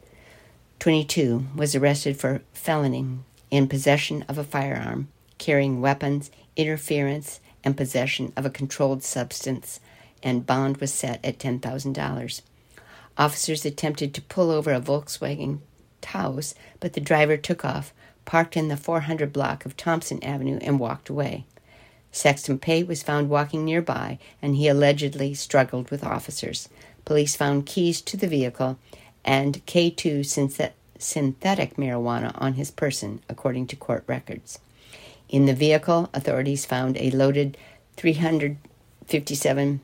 [0.79, 3.19] 22, was arrested for felony
[3.55, 5.07] in possession of a firearm,
[5.39, 9.79] carrying weapons, interference, and possession of a controlled substance,
[10.25, 12.43] and bond was set at $10,000.
[13.17, 15.61] Officers attempted to pull over a Volkswagen
[16.01, 20.81] Taos, but the driver took off, parked in the 400 block of Thompson Avenue, and
[20.81, 21.45] walked away.
[22.11, 26.69] Sexton Pate was found walking nearby, and he allegedly struggled with officers.
[27.05, 28.81] Police found keys to the vehicle
[29.25, 30.27] and K2
[31.05, 34.59] synthetic marijuana on his person, according to court records.
[35.29, 37.57] In the vehicle, authorities found a loaded
[37.97, 39.81] 357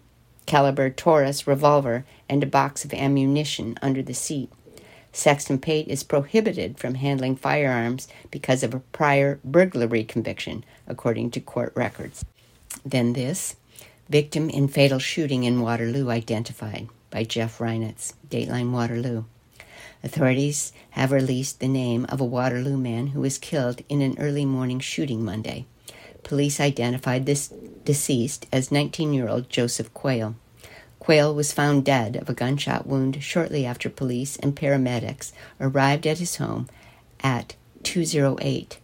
[0.47, 4.51] caliber Taurus revolver and a box of ammunition under the seat.
[5.13, 11.41] Sexton Pate is prohibited from handling firearms because of a prior burglary conviction, according to
[11.41, 12.25] court records.
[12.85, 13.57] Then this
[14.09, 19.25] victim in fatal shooting in Waterloo identified by Jeff Reinitz, Dateline Waterloo.
[20.03, 24.45] Authorities have released the name of a Waterloo man who was killed in an early
[24.45, 25.67] morning shooting Monday.
[26.23, 27.53] Police identified this
[27.85, 30.37] deceased as 19 year old Joseph Quayle.
[30.99, 36.19] Quayle was found dead of a gunshot wound shortly after police and paramedics arrived at
[36.19, 36.69] his home
[37.23, 38.79] at 208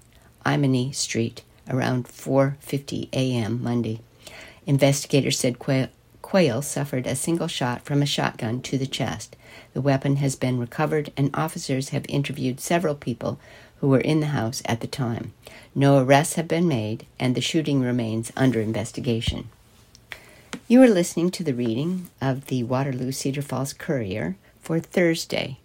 [0.47, 3.63] Imani Street around 4:50 a.m.
[3.63, 4.01] Monday.
[4.67, 5.89] Investigators said Quayle,
[6.27, 9.37] Quayle suffered a single shot from a shotgun to the chest.
[9.75, 13.39] The weapon has been recovered and officers have interviewed several people
[13.77, 15.33] who were in the house at the time.
[15.73, 19.51] No arrests have been made and the shooting remains under investigation.
[20.67, 25.61] You are listening to the reading of the Waterloo Cedar Falls Courier for Thursday,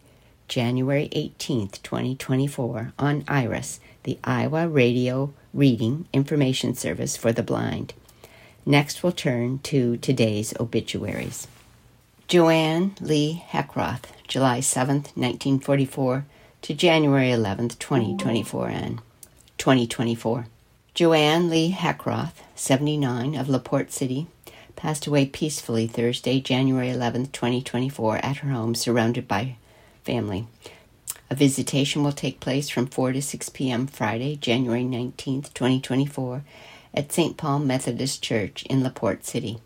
[0.47, 7.95] January 18th, 2024, on IRIS, the Iowa Radio Reading Information Service for the Blind.
[8.65, 11.47] Next, we'll turn to today's obituaries.
[12.27, 16.25] Joanne Lee Heckroth, July 7th, 1944
[16.61, 19.01] to January 11th, 2024, and
[19.57, 20.45] 2024.
[20.93, 24.27] Joanne Lee Heckroth, 79, of LaPorte City,
[24.75, 29.55] passed away peacefully Thursday, January 11, 2024, at her home surrounded by
[30.03, 30.47] family.
[31.29, 33.87] A visitation will take place from 4 to 6 p.m.
[33.87, 36.43] Friday, January 19, 2024,
[36.93, 37.37] at St.
[37.37, 39.59] Paul Methodist Church in LaPorte City.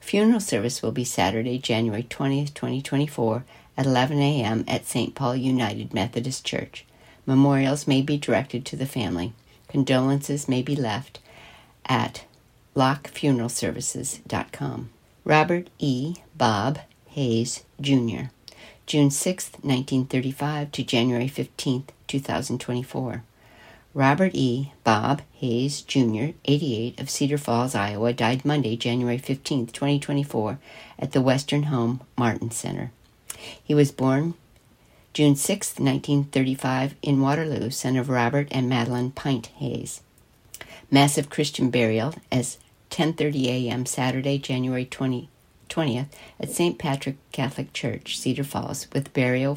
[0.00, 3.44] Funeral service will be Saturday, January 20th, 2024,
[3.76, 4.64] at 11 a.m.
[4.68, 5.14] at St.
[5.14, 6.84] Paul United Methodist Church.
[7.26, 9.32] Memorials may be directed to the family.
[9.68, 11.20] Condolences may be left
[11.86, 12.24] at
[12.76, 14.90] lockefuneralservices.com.
[15.24, 16.16] Robert E.
[16.36, 18.24] Bob Hayes, Jr.,
[18.86, 23.22] June 6, 1935 to January 15, 2024.
[23.94, 24.72] Robert E.
[24.82, 30.58] Bob Hayes, Jr., 88, of Cedar Falls, Iowa, died Monday, January 15, 2024,
[30.98, 32.90] at the Western Home Martin Center.
[33.62, 34.34] He was born
[35.12, 40.02] June 6, 1935, in Waterloo, son of Robert and Madeline Pint Hayes.
[40.90, 42.58] Massive Christian burial as
[42.90, 43.86] 10:30 a.m.
[43.86, 45.28] Saturday, January 20,
[45.68, 46.06] 20th,
[46.40, 46.78] at St.
[46.78, 49.56] Patrick Catholic Church, Cedar Falls, with burial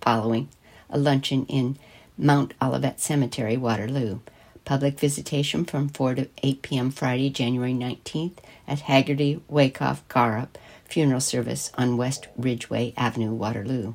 [0.00, 0.48] following
[0.88, 1.76] a luncheon in
[2.16, 4.20] Mount Olivet Cemetery, Waterloo.
[4.64, 6.90] Public visitation from 4 to 8 p.m.
[6.90, 10.50] Friday, January 19th at Hagarty Waychoff Grarup
[10.84, 13.94] Funeral Service on West Ridgeway Avenue, Waterloo,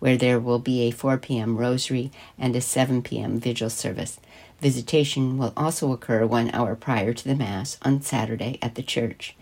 [0.00, 1.56] where there will be a 4 p.m.
[1.56, 3.38] rosary and a 7 p.m.
[3.38, 4.18] vigil service.
[4.60, 9.36] Visitation will also occur one hour prior to the Mass on Saturday at the church.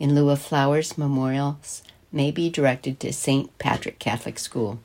[0.00, 3.56] In lieu of flowers, memorials may be directed to St.
[3.58, 4.80] Patrick Catholic School.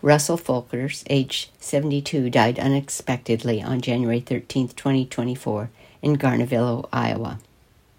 [0.00, 5.68] Russell Folkers, age 72, died unexpectedly on January 13, 2024
[6.00, 7.38] in Garnavillo, Iowa.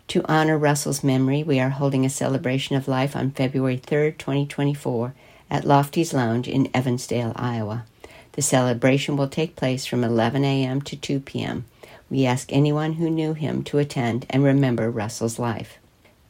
[0.10, 5.14] To honor Russell's memory, we are holding a celebration of life on February 3, 2024,
[5.50, 7.84] at Lofty's Lounge in Evansdale, Iowa.
[8.32, 10.82] The celebration will take place from 11 a.m.
[10.84, 11.66] to 2 p.m.
[12.10, 15.78] We ask anyone who knew him to attend and remember Russell's life.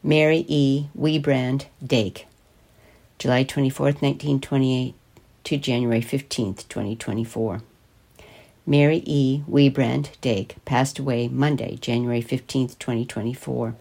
[0.02, 0.88] Mary E.
[0.98, 2.26] Webrand Dake,
[3.20, 4.96] July 24, 1928
[5.44, 7.62] to January 15, 2024.
[8.70, 9.44] Mary E.
[9.50, 13.76] Webrand Dake passed away Monday, January 15, 2024.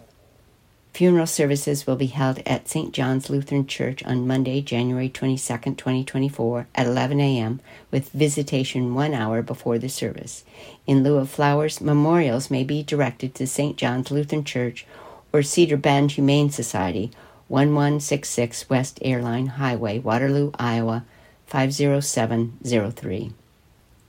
[0.93, 2.93] Funeral services will be held at St.
[2.95, 5.39] John's Lutheran Church on Monday, January 22,
[5.75, 7.59] 2024, at 11 a.m.,
[7.91, 10.45] with visitation one hour before the service.
[10.87, 13.77] In lieu of flowers, memorials may be directed to St.
[13.77, 14.87] John's Lutheran Church
[15.33, 17.11] or Cedar Bend Humane Society,
[17.49, 21.05] 1166 West Airline Highway, Waterloo, Iowa,
[21.49, 23.33] 50703.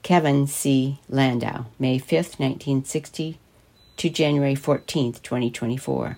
[0.08, 1.00] Kevin C.
[1.10, 3.38] Landau, May 5, 1960
[3.98, 6.16] to January 14, 2024.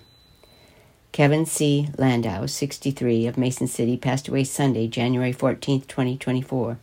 [1.11, 1.89] Kevin C.
[1.97, 6.79] Landau, 63, of Mason City, passed away Sunday, January 14, 2024.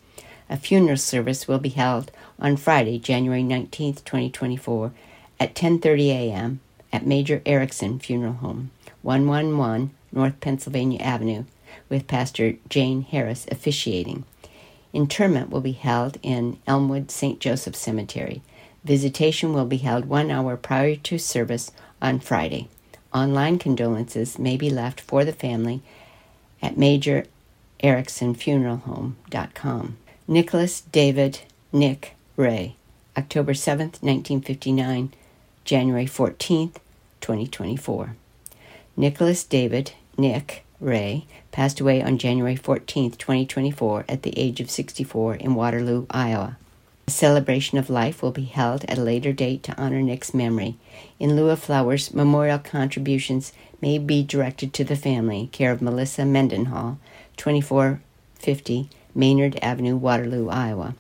[0.51, 4.93] A funeral service will be held on Friday, January 19, 2024,
[5.41, 6.61] at 10:30 a.m.
[6.93, 11.45] at Major Erickson Funeral Home, 111 North Pennsylvania Avenue,
[11.89, 14.27] with Pastor Jane Harris officiating.
[14.93, 17.41] Interment will be held in Elmwood St.
[17.41, 18.43] Joseph Cemetery.
[18.85, 21.71] Visitation will be held one hour prior to service
[22.01, 22.69] on Friday.
[23.13, 25.83] Online condolences may be left for the family
[26.63, 27.25] at Major
[27.81, 29.97] Erickson Funeral Home.com.
[30.27, 31.41] Nicholas David
[31.73, 32.77] Nick Ray,
[33.17, 35.13] October 7th, 1959,
[35.65, 36.77] January 14th,
[37.21, 38.15] 2024.
[38.97, 45.35] Nicholas David Nick Ray passed away on January 14, 2024, at the age of 64
[45.37, 46.57] in Waterloo, Iowa.
[47.07, 50.77] A celebration of life will be held at a later date to honor Nick's memory.
[51.19, 56.25] In lieu of flowers, memorial contributions may be directed to the family, care of Melissa
[56.25, 56.99] Mendenhall,
[57.37, 60.95] 2450 Maynard Avenue, Waterloo, Iowa.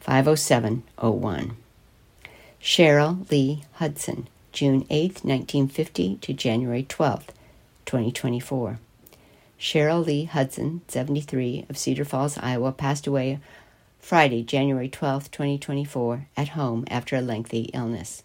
[0.00, 1.56] 50701.
[2.62, 7.26] Cheryl Lee Hudson, June 8, 1950 to January 12,
[7.90, 8.78] 2024.
[9.58, 13.40] Cheryl Lee Hudson, 73, of Cedar Falls, Iowa, passed away
[13.98, 18.22] Friday, January 12, 2024, at home after a lengthy illness.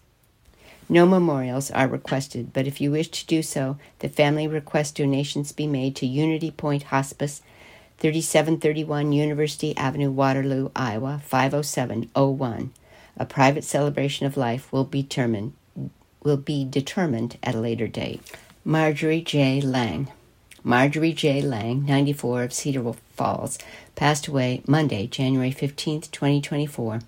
[0.88, 5.50] No memorials are requested, but if you wish to do so, the family requests donations
[5.50, 7.42] be made to Unity Point Hospice,
[7.98, 12.72] 3731 University Avenue, Waterloo, Iowa, 50701.
[13.16, 15.54] A private celebration of life will be determined
[16.22, 18.20] will be determined at a later date.
[18.68, 19.60] Marjorie J.
[19.60, 20.08] Lang.
[20.64, 21.40] Marjorie J.
[21.40, 23.60] Lang, 94 of Cedar Falls,
[23.94, 26.98] passed away Monday, January 15, 2024.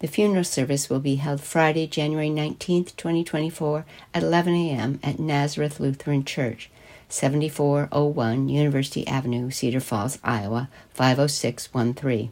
[0.00, 4.98] The funeral service will be held Friday, January 19, 2024, at 11 a.m.
[5.04, 6.70] at Nazareth Lutheran Church,
[7.08, 12.30] 7401 University Avenue, Cedar Falls, Iowa, 50613.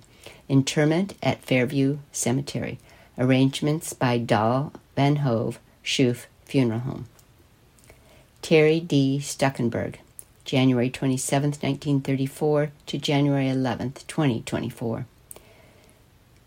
[0.49, 2.81] Interment at Fairview Cemetery.
[3.17, 7.07] Arrangements by Dahl Van Hove, Schoof Funeral Home.
[8.45, 9.21] Terry D.
[9.23, 9.95] Stuckenberg,
[10.45, 15.07] January 27, 1934 to January 11, 2024.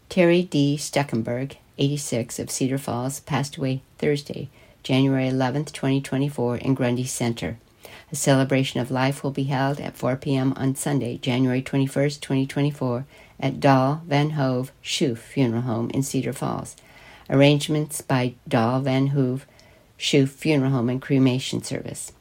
[0.08, 0.78] Terry D.
[0.78, 4.48] Stuckenberg, 86, of Cedar Falls, passed away Thursday,
[4.84, 7.58] January 11, 2024, in Grundy Center.
[8.12, 10.54] A celebration of life will be held at 4 p.m.
[10.56, 13.08] on Sunday, January 21, 2024,
[13.40, 16.76] at Dahl Van Hove Schoof Funeral Home in Cedar Falls.
[17.28, 19.48] Arrangements by Dahl Van Hove
[19.98, 22.12] Schoof Funeral Home and Cremation Service.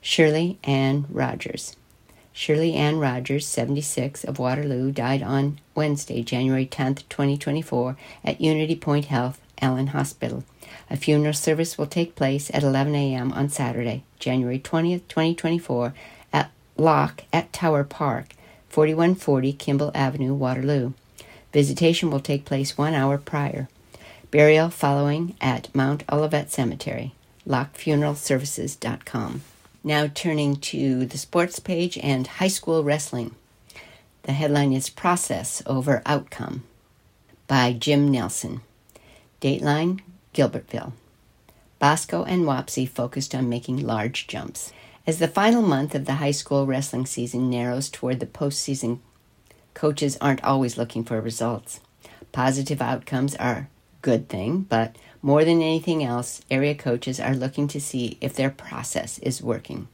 [0.00, 1.76] Shirley Ann Rogers.
[2.32, 9.06] Shirley Ann Rogers, 76, of Waterloo, died on Wednesday, January 10, 2024, at Unity Point
[9.06, 10.44] Health, Allen Hospital.
[10.90, 13.32] A funeral service will take place at 11 a.m.
[13.32, 15.94] on Saturday, January 20, 2024,
[16.32, 18.34] at Locke at Tower Park,
[18.70, 20.94] 4140 Kimball Avenue, Waterloo.
[21.52, 23.68] Visitation will take place one hour prior.
[24.32, 27.12] Burial following at Mount Olivet Cemetery.
[27.46, 29.42] LockeFuneralServices.com.
[29.84, 33.34] Now turning to the sports page and high school wrestling.
[34.22, 36.62] The headline is Process Over Outcome
[37.46, 38.62] by Jim Nelson.
[39.42, 40.00] Dateline
[40.32, 40.92] Gilbertville.
[41.78, 44.72] Bosco and Wapsie focused on making large jumps.
[45.06, 49.00] As the final month of the high school wrestling season narrows toward the postseason,
[49.74, 51.80] coaches aren't always looking for results.
[52.32, 53.68] Positive outcomes are
[54.02, 58.50] good thing, but more than anything else, area coaches are looking to see if their
[58.50, 59.88] process is working.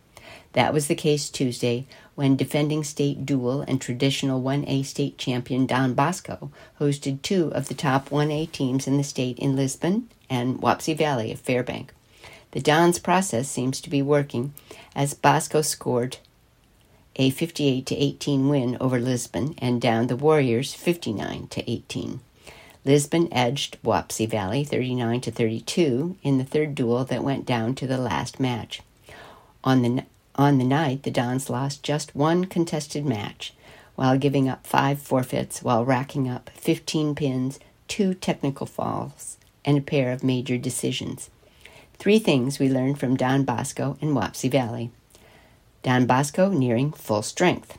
[0.55, 5.95] That was the case Tuesday when defending state dual and traditional 1A state champion Don
[5.95, 6.51] Bosco
[6.81, 11.31] hosted two of the top 1A teams in the state in Lisbon and Wapsie Valley
[11.31, 11.91] of Fairbank.
[12.53, 14.55] The Don's process seems to be working
[14.97, 16.17] as Bosco scored
[17.17, 22.21] a 58 to 18 win over Lisbon and downed the Warriors 59 to 18.
[22.89, 27.87] Lisbon edged Wapsie Valley 39 to 32 in the third duel that went down to
[27.87, 28.81] the last match.
[29.63, 30.05] On the
[30.37, 33.53] on the night, the Dons lost just one contested match,
[33.95, 39.37] while giving up five forfeits, while racking up 15 pins, two technical falls,
[39.67, 41.29] and a pair of major decisions.
[41.99, 44.91] Three things we learned from Don Bosco and Wapsie Valley.
[45.83, 47.77] Don Bosco nearing full strength.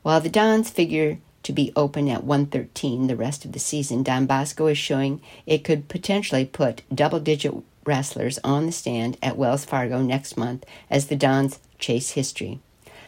[0.00, 1.18] While the Dons figure
[1.48, 5.64] to be open at 113 the rest of the season, Don Bosco is showing it
[5.64, 7.54] could potentially put double digit
[7.86, 12.60] wrestlers on the stand at Wells Fargo next month as the Dons chase history.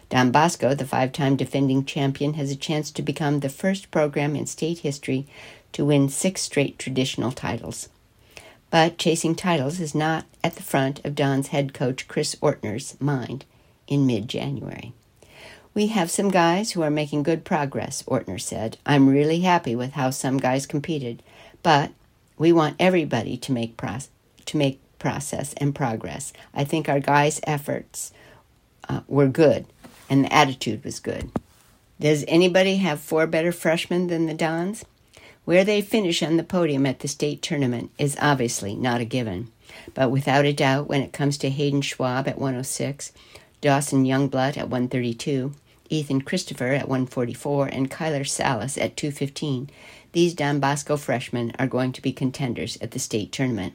[0.08, 4.34] Don Bosco, the five time defending champion, has a chance to become the first program
[4.34, 5.26] in state history
[5.72, 7.90] to win six straight traditional titles.
[8.70, 13.44] But chasing titles is not at the front of Don's head coach Chris Ortner's mind
[13.86, 14.94] in mid January.
[15.72, 18.76] We have some guys who are making good progress, Ortner said.
[18.84, 21.22] I'm really happy with how some guys competed,
[21.62, 21.92] but
[22.38, 23.98] we want everybody to make pro-
[24.46, 26.32] to make process and progress.
[26.52, 28.12] I think our guys' efforts
[28.88, 29.66] uh, were good,
[30.08, 31.30] and the attitude was good.
[32.00, 34.84] Does anybody have four better freshmen than the Dons?
[35.44, 39.50] Where they finish on the podium at the state tournament is obviously not a given,
[39.94, 43.12] but without a doubt, when it comes to Hayden Schwab at 106,
[43.60, 45.52] Dawson Youngblood at 132,
[45.90, 49.68] Ethan Christopher at 144, and Kyler Salas at 215.
[50.12, 53.74] These Don Bosco freshmen are going to be contenders at the state tournament.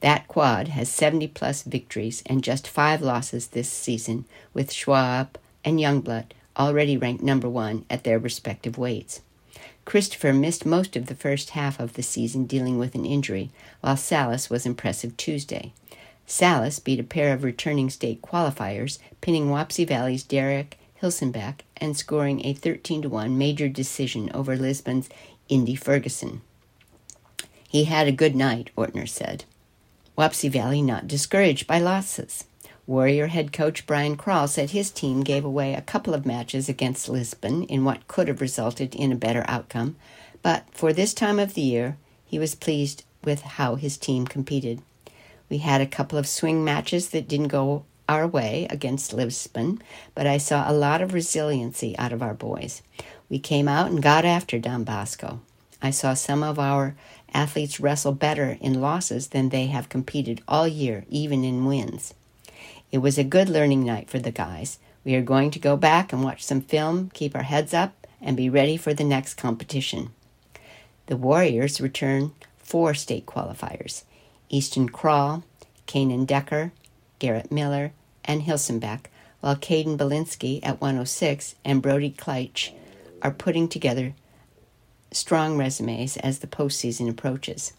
[0.00, 5.80] That quad has 70 plus victories and just five losses this season, with Schwab and
[5.80, 9.22] Youngblood already ranked number one at their respective weights.
[9.84, 13.50] Christopher missed most of the first half of the season dealing with an injury,
[13.80, 15.72] while Salas was impressive Tuesday.
[16.30, 22.44] Salas beat a pair of returning state qualifiers, pinning Wapsie Valley's Derek Hilsenbeck and scoring
[22.44, 25.08] a 13 to 1 major decision over Lisbon's
[25.48, 26.42] Indy Ferguson.
[27.66, 29.44] He had a good night, Ortner said.
[30.18, 32.44] Wapsie Valley not discouraged by losses.
[32.86, 37.08] Warrior head coach Brian Krall said his team gave away a couple of matches against
[37.08, 39.96] Lisbon in what could have resulted in a better outcome,
[40.42, 44.82] but for this time of the year, he was pleased with how his team competed.
[45.48, 49.82] We had a couple of swing matches that didn't go our way against Lisbon,
[50.14, 52.82] but I saw a lot of resiliency out of our boys.
[53.28, 55.40] We came out and got after Don Bosco.
[55.82, 56.96] I saw some of our
[57.32, 62.14] athletes wrestle better in losses than they have competed all year, even in wins.
[62.90, 64.78] It was a good learning night for the guys.
[65.04, 68.36] We are going to go back and watch some film, keep our heads up, and
[68.36, 70.10] be ready for the next competition.
[71.06, 74.02] The Warriors return four state qualifiers
[74.48, 75.42] Easton Krall,
[75.86, 76.72] Kanan Decker,
[77.18, 77.92] Garrett Miller,
[78.24, 79.06] and Hilsenbeck,
[79.40, 82.72] while Caden Belinsky at 106 and Brody Kleitch
[83.22, 84.14] are putting together
[85.12, 87.72] strong resumes as the postseason approaches.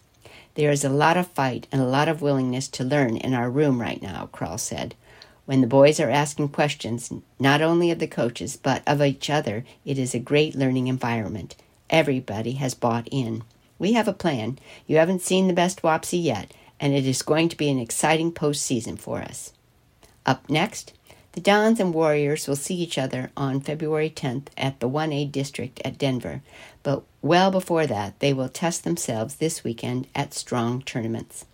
[0.54, 3.50] There is a lot of fight and a lot of willingness to learn in our
[3.50, 4.94] room right now, Krall said.
[5.46, 9.64] When the boys are asking questions, not only of the coaches, but of each other,
[9.84, 11.56] it is a great learning environment.
[11.88, 13.42] Everybody has bought in.
[13.78, 14.58] We have a plan.
[14.86, 18.32] You haven't seen the best Wapsie yet, and it is going to be an exciting
[18.32, 19.52] postseason for us.
[20.24, 20.94] Up next,
[21.32, 25.80] the Dons and Warriors will see each other on February 10th at the 1A district
[25.84, 26.42] at Denver,
[26.82, 31.44] but well before that, they will test themselves this weekend at strong tournaments.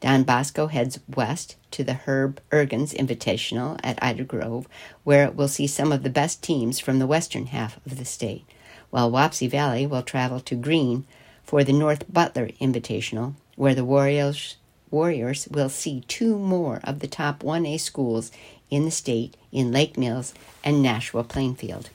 [0.00, 4.66] Don Bosco heads west to the Herb Irgens Invitational at Ida Grove,
[5.04, 8.06] where it will see some of the best teams from the western half of the
[8.06, 8.46] state,
[8.88, 11.04] while Wapsie Valley will travel to Greene
[11.44, 14.56] for the North Butler Invitational, where the Warriors,
[14.90, 18.32] Warriors will see two more of the top 1A schools
[18.70, 20.34] in the state in Lake Mills
[20.64, 21.90] and Nashua Plainfield.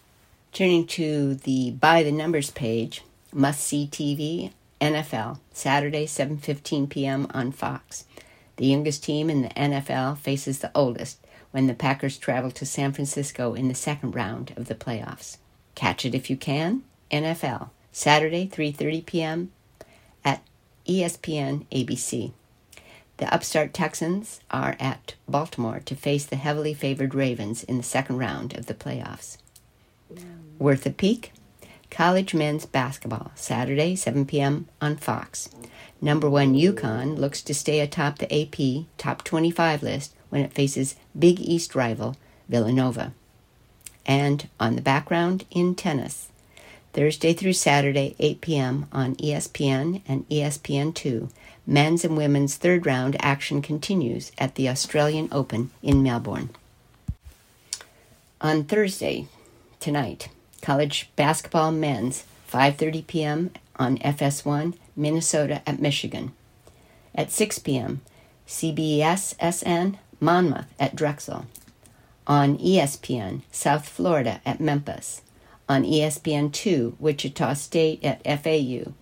[0.53, 7.27] Turning to the By the Numbers page, Must See TV, NFL, Saturday, 7:15 p.m.
[7.33, 8.05] on Fox.
[8.57, 11.17] The youngest team in the NFL faces the oldest
[11.51, 15.37] when the Packers travel to San Francisco in the second round of the playoffs.
[15.75, 16.83] Catch it if you can.
[17.11, 19.51] NFL, Saturday, 3:30 p.m.
[20.23, 20.41] at
[20.87, 22.31] ESPN ABC.
[23.17, 28.17] The upstart Texans are at Baltimore to face the heavily favored Ravens in the second
[28.17, 29.37] round of the playoffs.
[30.59, 31.31] Worth a peek?
[31.89, 34.67] College men's basketball, Saturday, 7 p.m.
[34.81, 35.49] on Fox.
[36.01, 40.95] Number one UConn looks to stay atop the AP top 25 list when it faces
[41.17, 42.17] Big East rival
[42.49, 43.13] Villanova.
[44.05, 46.29] And on the background in tennis,
[46.93, 48.87] Thursday through Saturday, 8 p.m.
[48.91, 51.29] on ESPN and ESPN2,
[51.67, 56.49] men's and women's third round action continues at the Australian Open in Melbourne.
[58.41, 59.27] On Thursday,
[59.79, 60.29] tonight,
[60.61, 63.51] college basketball men's 5:30 p.m.
[63.77, 66.31] on FS1 Minnesota at Michigan.
[67.13, 68.01] At 6 p.m.,
[68.47, 71.45] CBS SN Monmouth at Drexel.
[72.27, 75.21] On ESPN South Florida at Memphis.
[75.67, 78.93] On ESPN2 Wichita State at FAU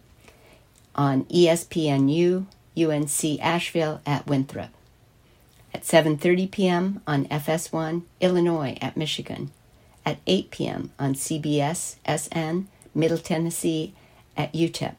[0.95, 2.45] on ESPNU,
[2.77, 4.69] UNC Asheville at Winthrop.
[5.73, 7.01] At 7:30 p.m.
[7.07, 9.51] on FS1, Illinois at Michigan.
[10.05, 10.91] At 8 p.m.
[10.99, 13.93] on CBS SN, Middle Tennessee
[14.37, 14.95] at UTEP.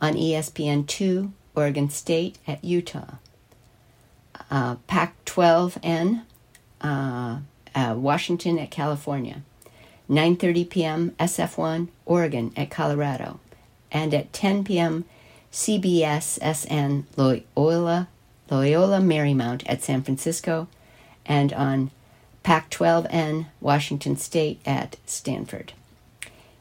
[0.00, 3.14] On ESPN2, Oregon State at Utah.
[4.50, 6.22] Uh, Pac-12N,
[6.82, 7.38] uh,
[7.74, 9.42] uh, Washington at California.
[10.08, 11.10] 9:30 p.m.
[11.18, 13.40] SF1, Oregon at Colorado
[13.94, 15.04] and at 10 p.m.
[15.52, 18.08] CBS SN Loyola,
[18.50, 20.66] Loyola Marymount at San Francisco,
[21.24, 21.92] and on
[22.42, 25.72] Pac 12N Washington State at Stanford.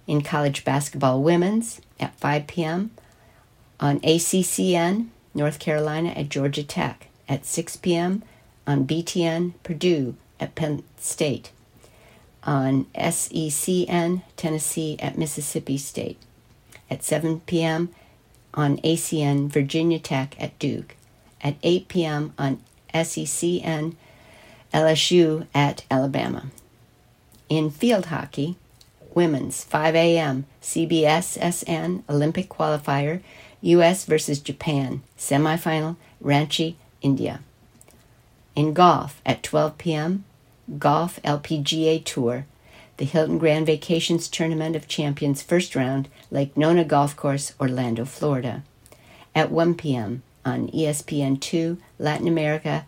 [0.05, 2.91] In college basketball women's at 5 p.m.
[3.79, 8.21] on ACCN North Carolina at Georgia Tech at 6 p.m.
[8.67, 11.51] on BTN Purdue at Penn State
[12.43, 16.19] on SECN Tennessee at Mississippi State
[16.93, 17.89] at 7 p.m.
[18.53, 20.95] on ACN Virginia Tech at Duke,
[21.41, 22.33] at 8 p.m.
[22.37, 22.61] on
[22.93, 23.95] SECN
[24.73, 26.45] LSU at Alabama.
[27.49, 28.55] In field hockey,
[29.13, 30.45] women's 5 a.m.
[30.61, 33.21] CBS SN Olympic qualifier,
[33.61, 34.05] U.S.
[34.05, 37.41] versus Japan, semifinal, Ranchi, India.
[38.55, 40.25] In golf at 12 p.m.,
[40.79, 42.45] Golf LPGA Tour,
[42.97, 48.63] the Hilton Grand Vacations Tournament of Champions first round, Lake Nona Golf Course, Orlando, Florida.
[49.35, 50.23] At 1 p.m.
[50.45, 52.85] on ESPN2, Latin America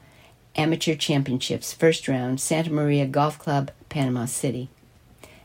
[0.56, 4.70] Amateur Championships first round, Santa Maria Golf Club, Panama City.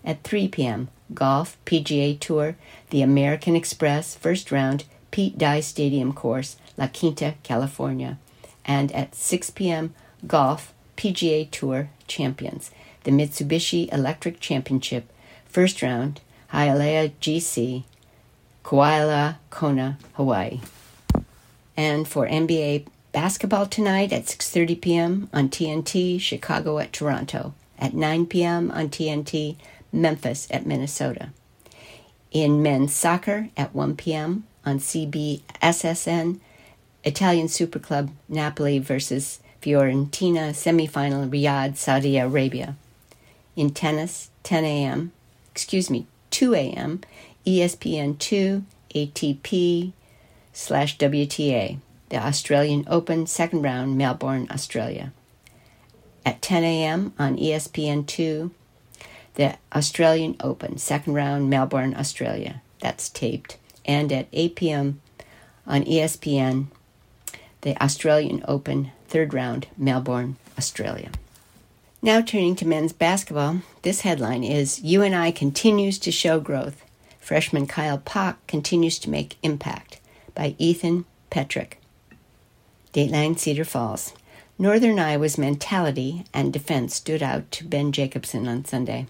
[0.04, 2.56] At 3 p.m., Golf PGA Tour,
[2.90, 8.18] the American Express first round, Pete Dye Stadium Course, La Quinta, California.
[8.64, 9.94] And at 6 p.m.,
[10.26, 12.70] Golf PGA Tour Champions,
[13.04, 15.10] the Mitsubishi Electric Championship,
[15.46, 16.20] first round,
[16.52, 17.84] Hualalai GC,
[18.64, 20.60] Kuala Kona, Hawaii.
[21.76, 25.28] And for NBA basketball tonight at 6:30 p.m.
[25.32, 27.54] on TNT, Chicago at Toronto.
[27.78, 28.70] At 9 p.m.
[28.70, 29.56] on TNT,
[29.92, 31.30] Memphis at Minnesota.
[32.30, 34.44] In men's soccer at 1 p.m.
[34.64, 36.38] on CBSSN,
[37.02, 42.76] Italian Super Club Napoli versus Fiorentina semifinal Riyadh, Saudi Arabia.
[43.60, 45.12] In tennis, 10 a.m.,
[45.52, 47.02] excuse me, 2 a.m.,
[47.46, 49.92] ESPN 2, ATP
[50.54, 51.76] slash WTA,
[52.08, 55.12] the Australian Open second round, Melbourne, Australia.
[56.24, 57.12] At 10 a.m.
[57.18, 58.50] on ESPN 2,
[59.34, 62.62] the Australian Open second round, Melbourne, Australia.
[62.80, 63.58] That's taped.
[63.84, 65.02] And at 8 p.m.
[65.66, 66.68] on ESPN,
[67.60, 71.10] the Australian Open third round, Melbourne, Australia.
[72.02, 76.82] Now turning to men's basketball, this headline is UNI continues to show growth.
[77.20, 80.00] Freshman Kyle Pock continues to make impact
[80.34, 81.78] by Ethan Petrick.
[82.94, 84.14] Dateline Cedar Falls.
[84.58, 89.06] Northern Iowa's mentality and defense stood out to Ben Jacobson on Sunday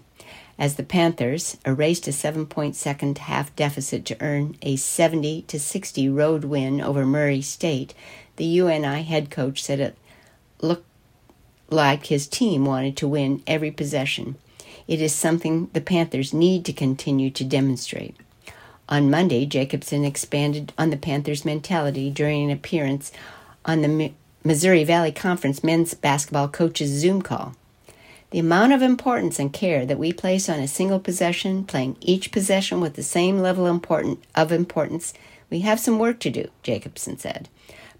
[0.59, 6.09] as the Panthers erased a seven-point second half deficit to earn a 70 to 60
[6.09, 7.93] road win over Murray State.
[8.35, 9.97] The UNI head coach said it
[10.59, 10.85] looked
[11.71, 14.35] like his team wanted to win every possession.
[14.87, 18.15] It is something the Panthers need to continue to demonstrate.
[18.89, 23.11] On Monday, Jacobson expanded on the Panthers' mentality during an appearance
[23.63, 24.11] on the
[24.43, 27.55] Missouri Valley Conference men's basketball coaches Zoom call.
[28.31, 32.31] The amount of importance and care that we place on a single possession, playing each
[32.31, 35.13] possession with the same level of importance,
[35.49, 37.49] we have some work to do, Jacobson said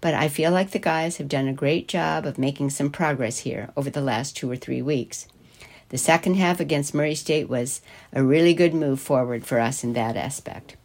[0.02, 3.38] but I feel like the guys have done a great job of making some progress
[3.38, 5.28] here over the last two or three weeks.
[5.88, 7.80] The second half against Murray State was
[8.12, 10.76] a really good move forward for us in that aspect.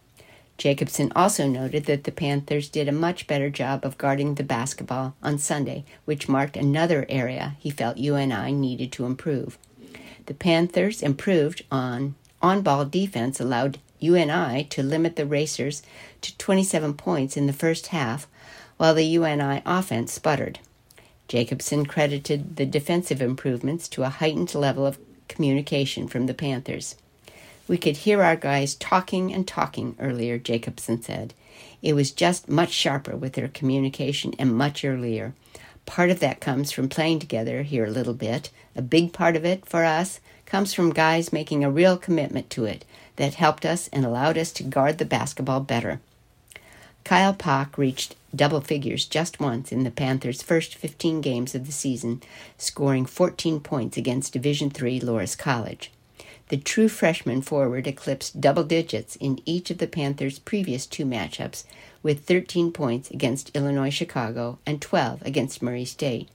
[0.60, 5.16] Jacobson also noted that the Panthers did a much better job of guarding the basketball
[5.24, 9.58] on Sunday, which marked another area he felt UNI needed to improve.
[10.28, 15.82] The Panthers improved on on ball defense, allowed UNI to limit the Racers
[16.22, 18.28] to 27 points in the first half,
[18.78, 20.60] while the UNI offense sputtered.
[21.28, 26.96] Jacobson credited the defensive improvements to a heightened level of communication from the Panthers.
[27.68, 31.34] We could hear our guys talking and talking earlier, Jacobson said.
[31.82, 35.34] It was just much sharper with their communication and much earlier.
[35.86, 38.50] Part of that comes from playing together here a little bit.
[38.76, 42.66] A big part of it for us comes from guys making a real commitment to
[42.66, 42.86] it
[43.18, 46.00] that helped us and allowed us to guard the basketball better.
[47.04, 51.72] Kyle Pock reached double figures just once in the Panthers' first 15 games of the
[51.72, 52.22] season,
[52.58, 55.92] scoring 14 points against Division III Loras College.
[56.50, 61.66] The true freshman forward eclipsed double digits in each of the Panthers' previous two matchups,
[62.02, 66.30] with 13 points against Illinois Chicago and 12 against Murray State.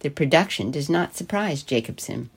[0.00, 2.30] The production does not surprise Jacobson.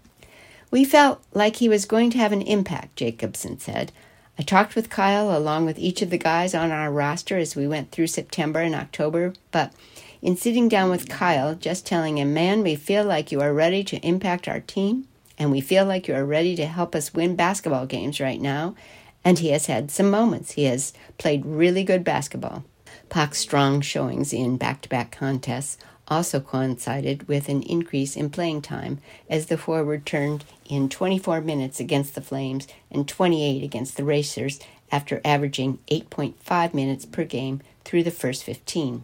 [0.70, 3.92] We felt like he was going to have an impact, Jacobson said.
[4.40, 7.68] I talked with Kyle along with each of the guys on our roster as we
[7.68, 9.74] went through September and October, but
[10.22, 13.84] in sitting down with Kyle, just telling him, man, we feel like you are ready
[13.86, 15.08] to impact our team,
[15.40, 18.76] and we feel like you are ready to help us win basketball games right now.
[19.24, 20.52] And he has had some moments.
[20.52, 22.64] He has played really good basketball.
[23.10, 25.78] Pock's strong showings in back to back contests
[26.08, 29.00] also coincided with an increase in playing time
[29.30, 34.60] as the forward turned in 24 minutes against the Flames and 28 against the Racers
[34.92, 39.04] after averaging 8.5 minutes per game through the first 15.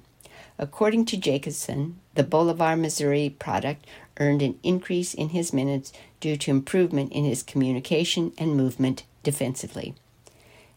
[0.57, 3.85] According to Jacobson, the Bolivar, Missouri product
[4.19, 9.95] earned an increase in his minutes due to improvement in his communication and movement defensively.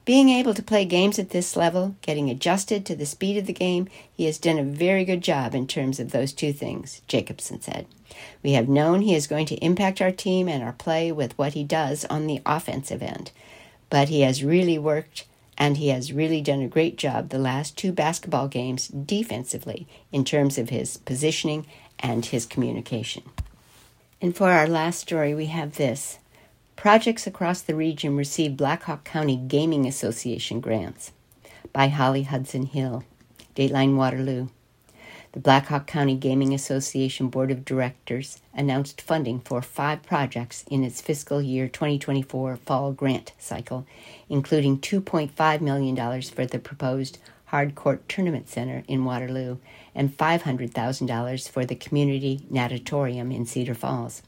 [0.06, 3.52] Being able to play games at this level, getting adjusted to the speed of the
[3.52, 7.60] game, he has done a very good job in terms of those two things, Jacobson
[7.60, 7.86] said.
[8.40, 11.54] We have known he is going to impact our team and our play with what
[11.54, 13.32] he does on the offensive end,
[13.90, 15.26] but he has really worked
[15.58, 20.24] and he has really done a great job the last two basketball games defensively in
[20.24, 21.66] terms of his positioning
[21.98, 23.24] and his communication.
[24.22, 26.20] And for our last story, we have this
[26.76, 31.12] projects across the region receive Blackhawk County Gaming Association grants.
[31.72, 33.02] By Holly Hudson Hill,
[33.54, 34.48] Dateline Waterloo.
[35.32, 41.00] The Blackhawk County Gaming Association Board of Directors announced funding for five projects in its
[41.00, 43.86] fiscal year 2024 fall grant cycle,
[44.28, 47.18] including $2.5 million for the proposed
[47.50, 49.58] Hardcourt Tournament Center in Waterloo
[49.94, 54.22] and $500,000 for the Community Natatorium in Cedar Falls.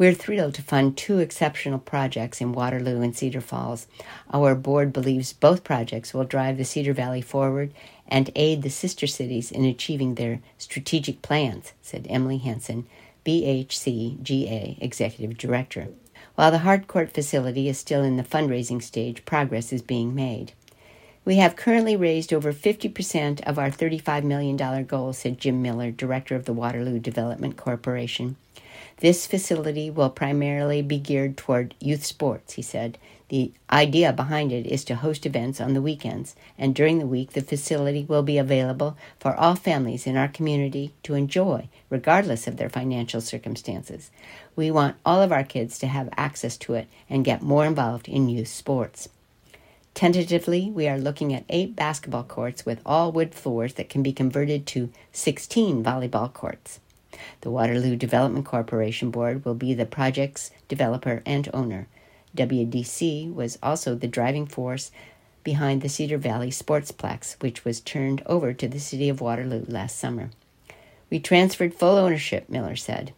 [0.00, 3.86] We're thrilled to fund two exceptional projects in Waterloo and Cedar Falls.
[4.32, 7.74] Our board believes both projects will drive the Cedar Valley forward
[8.08, 12.86] and aid the sister cities in achieving their strategic plans, said Emily Henson,
[13.26, 15.88] BHCGA Executive Director.
[16.34, 20.54] While the Hardcourt facility is still in the fundraising stage, progress is being made.
[21.26, 26.36] We have currently raised over 50% of our $35 million goal, said Jim Miller, Director
[26.36, 28.36] of the Waterloo Development Corporation.
[29.00, 32.98] This facility will primarily be geared toward youth sports, he said.
[33.30, 37.32] The idea behind it is to host events on the weekends, and during the week,
[37.32, 42.58] the facility will be available for all families in our community to enjoy, regardless of
[42.58, 44.10] their financial circumstances.
[44.54, 48.06] We want all of our kids to have access to it and get more involved
[48.06, 49.08] in youth sports.
[49.94, 54.12] Tentatively, we are looking at eight basketball courts with all wood floors that can be
[54.12, 56.80] converted to 16 volleyball courts.
[57.42, 61.88] The Waterloo Development Corporation Board will be the project's developer and owner.
[62.36, 64.90] WDC was also the driving force
[65.42, 69.98] behind the Cedar Valley Sportsplex, which was turned over to the City of Waterloo last
[69.98, 70.30] summer.
[71.08, 73.12] We transferred full ownership, Miller said.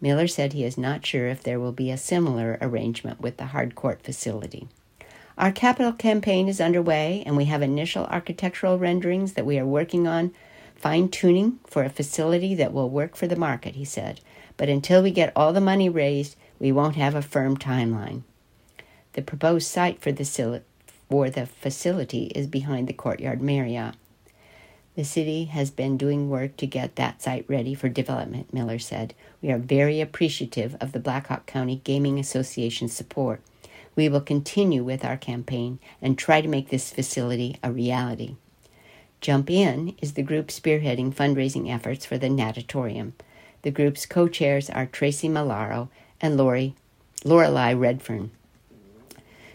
[0.00, 3.44] Miller said he is not sure if there will be a similar arrangement with the
[3.44, 4.68] Hardcourt facility.
[5.38, 10.06] Our capital campaign is underway, and we have initial architectural renderings that we are working
[10.06, 10.32] on
[10.76, 14.20] fine tuning for a facility that will work for the market, he said.
[14.56, 18.22] But until we get all the money raised, we won't have a firm timeline.
[19.14, 20.62] The proposed site for the,
[21.08, 23.94] for the facility is behind the Courtyard Marriott.
[24.94, 29.14] The city has been doing work to get that site ready for development, Miller said.
[29.42, 33.42] We are very appreciative of the Blackhawk County Gaming Association's support.
[33.94, 38.36] We will continue with our campaign and try to make this facility a reality.
[39.20, 43.14] Jump In is the group spearheading fundraising efforts for the natatorium.
[43.62, 45.88] The group's co-chairs are Tracy Malaro
[46.20, 46.74] and Lori
[47.24, 48.30] Lorelei Redfern.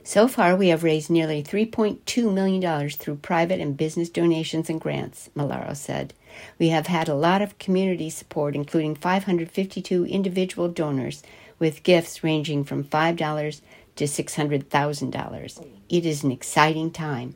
[0.04, 5.30] So far, we have raised nearly $3.2 million through private and business donations and grants,
[5.38, 6.14] Malaro said.
[6.58, 11.22] We have had a lot of community support, including 552 individual donors
[11.60, 13.62] with gifts ranging from $5
[13.96, 15.68] to $600,000.
[15.90, 17.36] It is an exciting time.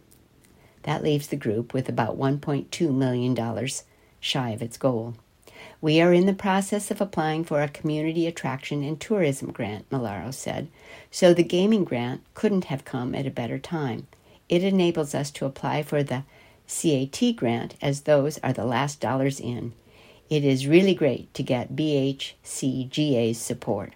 [0.86, 3.70] That leaves the group with about $1.2 million
[4.20, 5.16] shy of its goal.
[5.82, 10.32] We are in the process of applying for a community attraction and tourism grant, Malaro
[10.32, 10.68] said,
[11.10, 14.06] so the gaming grant couldn't have come at a better time.
[14.48, 16.24] It enables us to apply for the
[16.68, 19.74] CAT grant as those are the last dollars in.
[20.30, 23.94] It is really great to get BHCGA's support.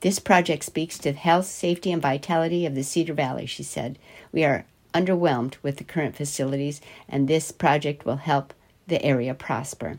[0.00, 3.98] This project speaks to the health, safety, and vitality of the Cedar Valley, she said.
[4.32, 8.54] We are underwhelmed with the current facilities, and this project will help
[8.86, 9.98] the area prosper.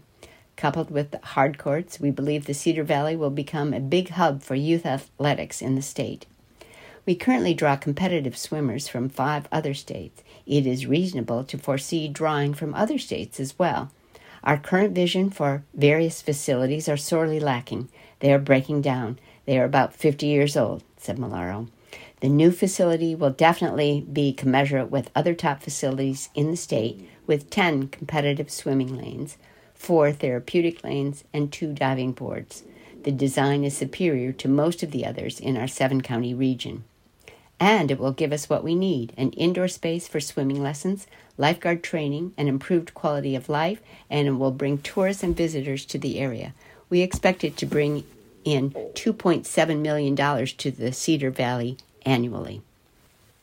[0.55, 4.41] Coupled with the hard courts, we believe the Cedar Valley will become a big hub
[4.41, 6.25] for youth athletics in the state.
[7.05, 10.23] We currently draw competitive swimmers from five other states.
[10.47, 13.91] It is reasonable to foresee drawing from other states as well.
[14.43, 17.89] Our current vision for various facilities are sorely lacking.
[18.19, 19.19] They are breaking down.
[19.45, 21.67] They are about 50 years old, said Malaro.
[22.25, 27.51] The new facility will definitely be commensurate with other top facilities in the state, with
[27.51, 29.37] 10 competitive swimming lanes,
[29.75, 32.63] four therapeutic lanes, and two diving boards.
[33.03, 36.83] The design is superior to most of the others in our seven county region.
[37.59, 41.05] And it will give us what we need an indoor space for swimming lessons,
[41.37, 45.99] lifeguard training, and improved quality of life, and it will bring tourists and visitors to
[45.99, 46.55] the area.
[46.89, 48.03] We expect it to bring
[48.43, 52.61] in $2.7 million to the Cedar Valley annually.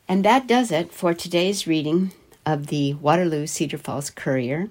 [0.07, 2.11] And that does it for today's reading
[2.45, 4.69] of the Waterloo Cedar Falls Courier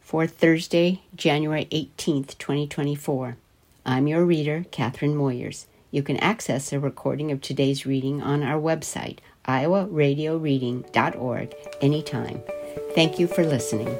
[0.00, 3.36] for Thursday, January 18th, 2024.
[3.84, 5.66] I'm your reader, Catherine Moyers.
[5.90, 12.42] You can access a recording of today's reading on our website, iowaradioreading.org, anytime.
[12.94, 13.96] Thank you for listening.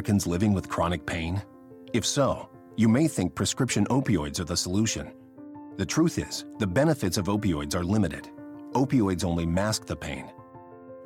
[0.00, 1.42] Americans living with chronic pain?
[1.92, 5.12] If so, you may think prescription opioids are the solution.
[5.76, 8.30] The truth is, the benefits of opioids are limited.
[8.72, 10.32] Opioids only mask the pain.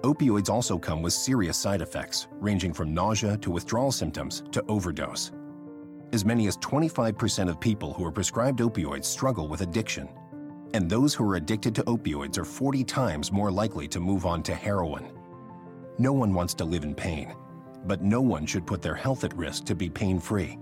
[0.02, 5.32] Opioids also come with serious side effects, ranging from nausea to withdrawal symptoms to overdose.
[6.12, 10.08] As many as 25% of people who are prescribed opioids struggle with addiction.
[10.72, 14.40] And those who are addicted to opioids are 40 times more likely to move on
[14.44, 15.10] to heroin.
[15.98, 17.34] No one wants to live in pain,
[17.86, 20.58] but no one should put their health at risk to be pain free.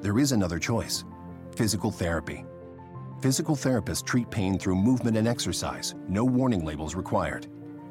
[0.00, 1.04] There is another choice
[1.54, 2.44] physical therapy.
[3.22, 7.46] Physical therapists treat pain through movement and exercise, no warning labels required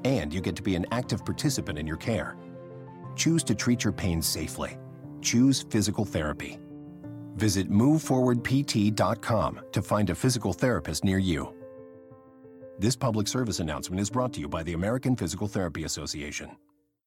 [0.06, 2.38] and you get to be an active participant in your care.
[3.16, 4.78] Choose to treat your pain safely.
[5.22, 6.60] Choose physical therapy.
[7.36, 11.54] Visit moveforwardpt.com to find a physical therapist near you.
[12.78, 16.52] This public service announcement is brought to you by the American Physical Therapy Association.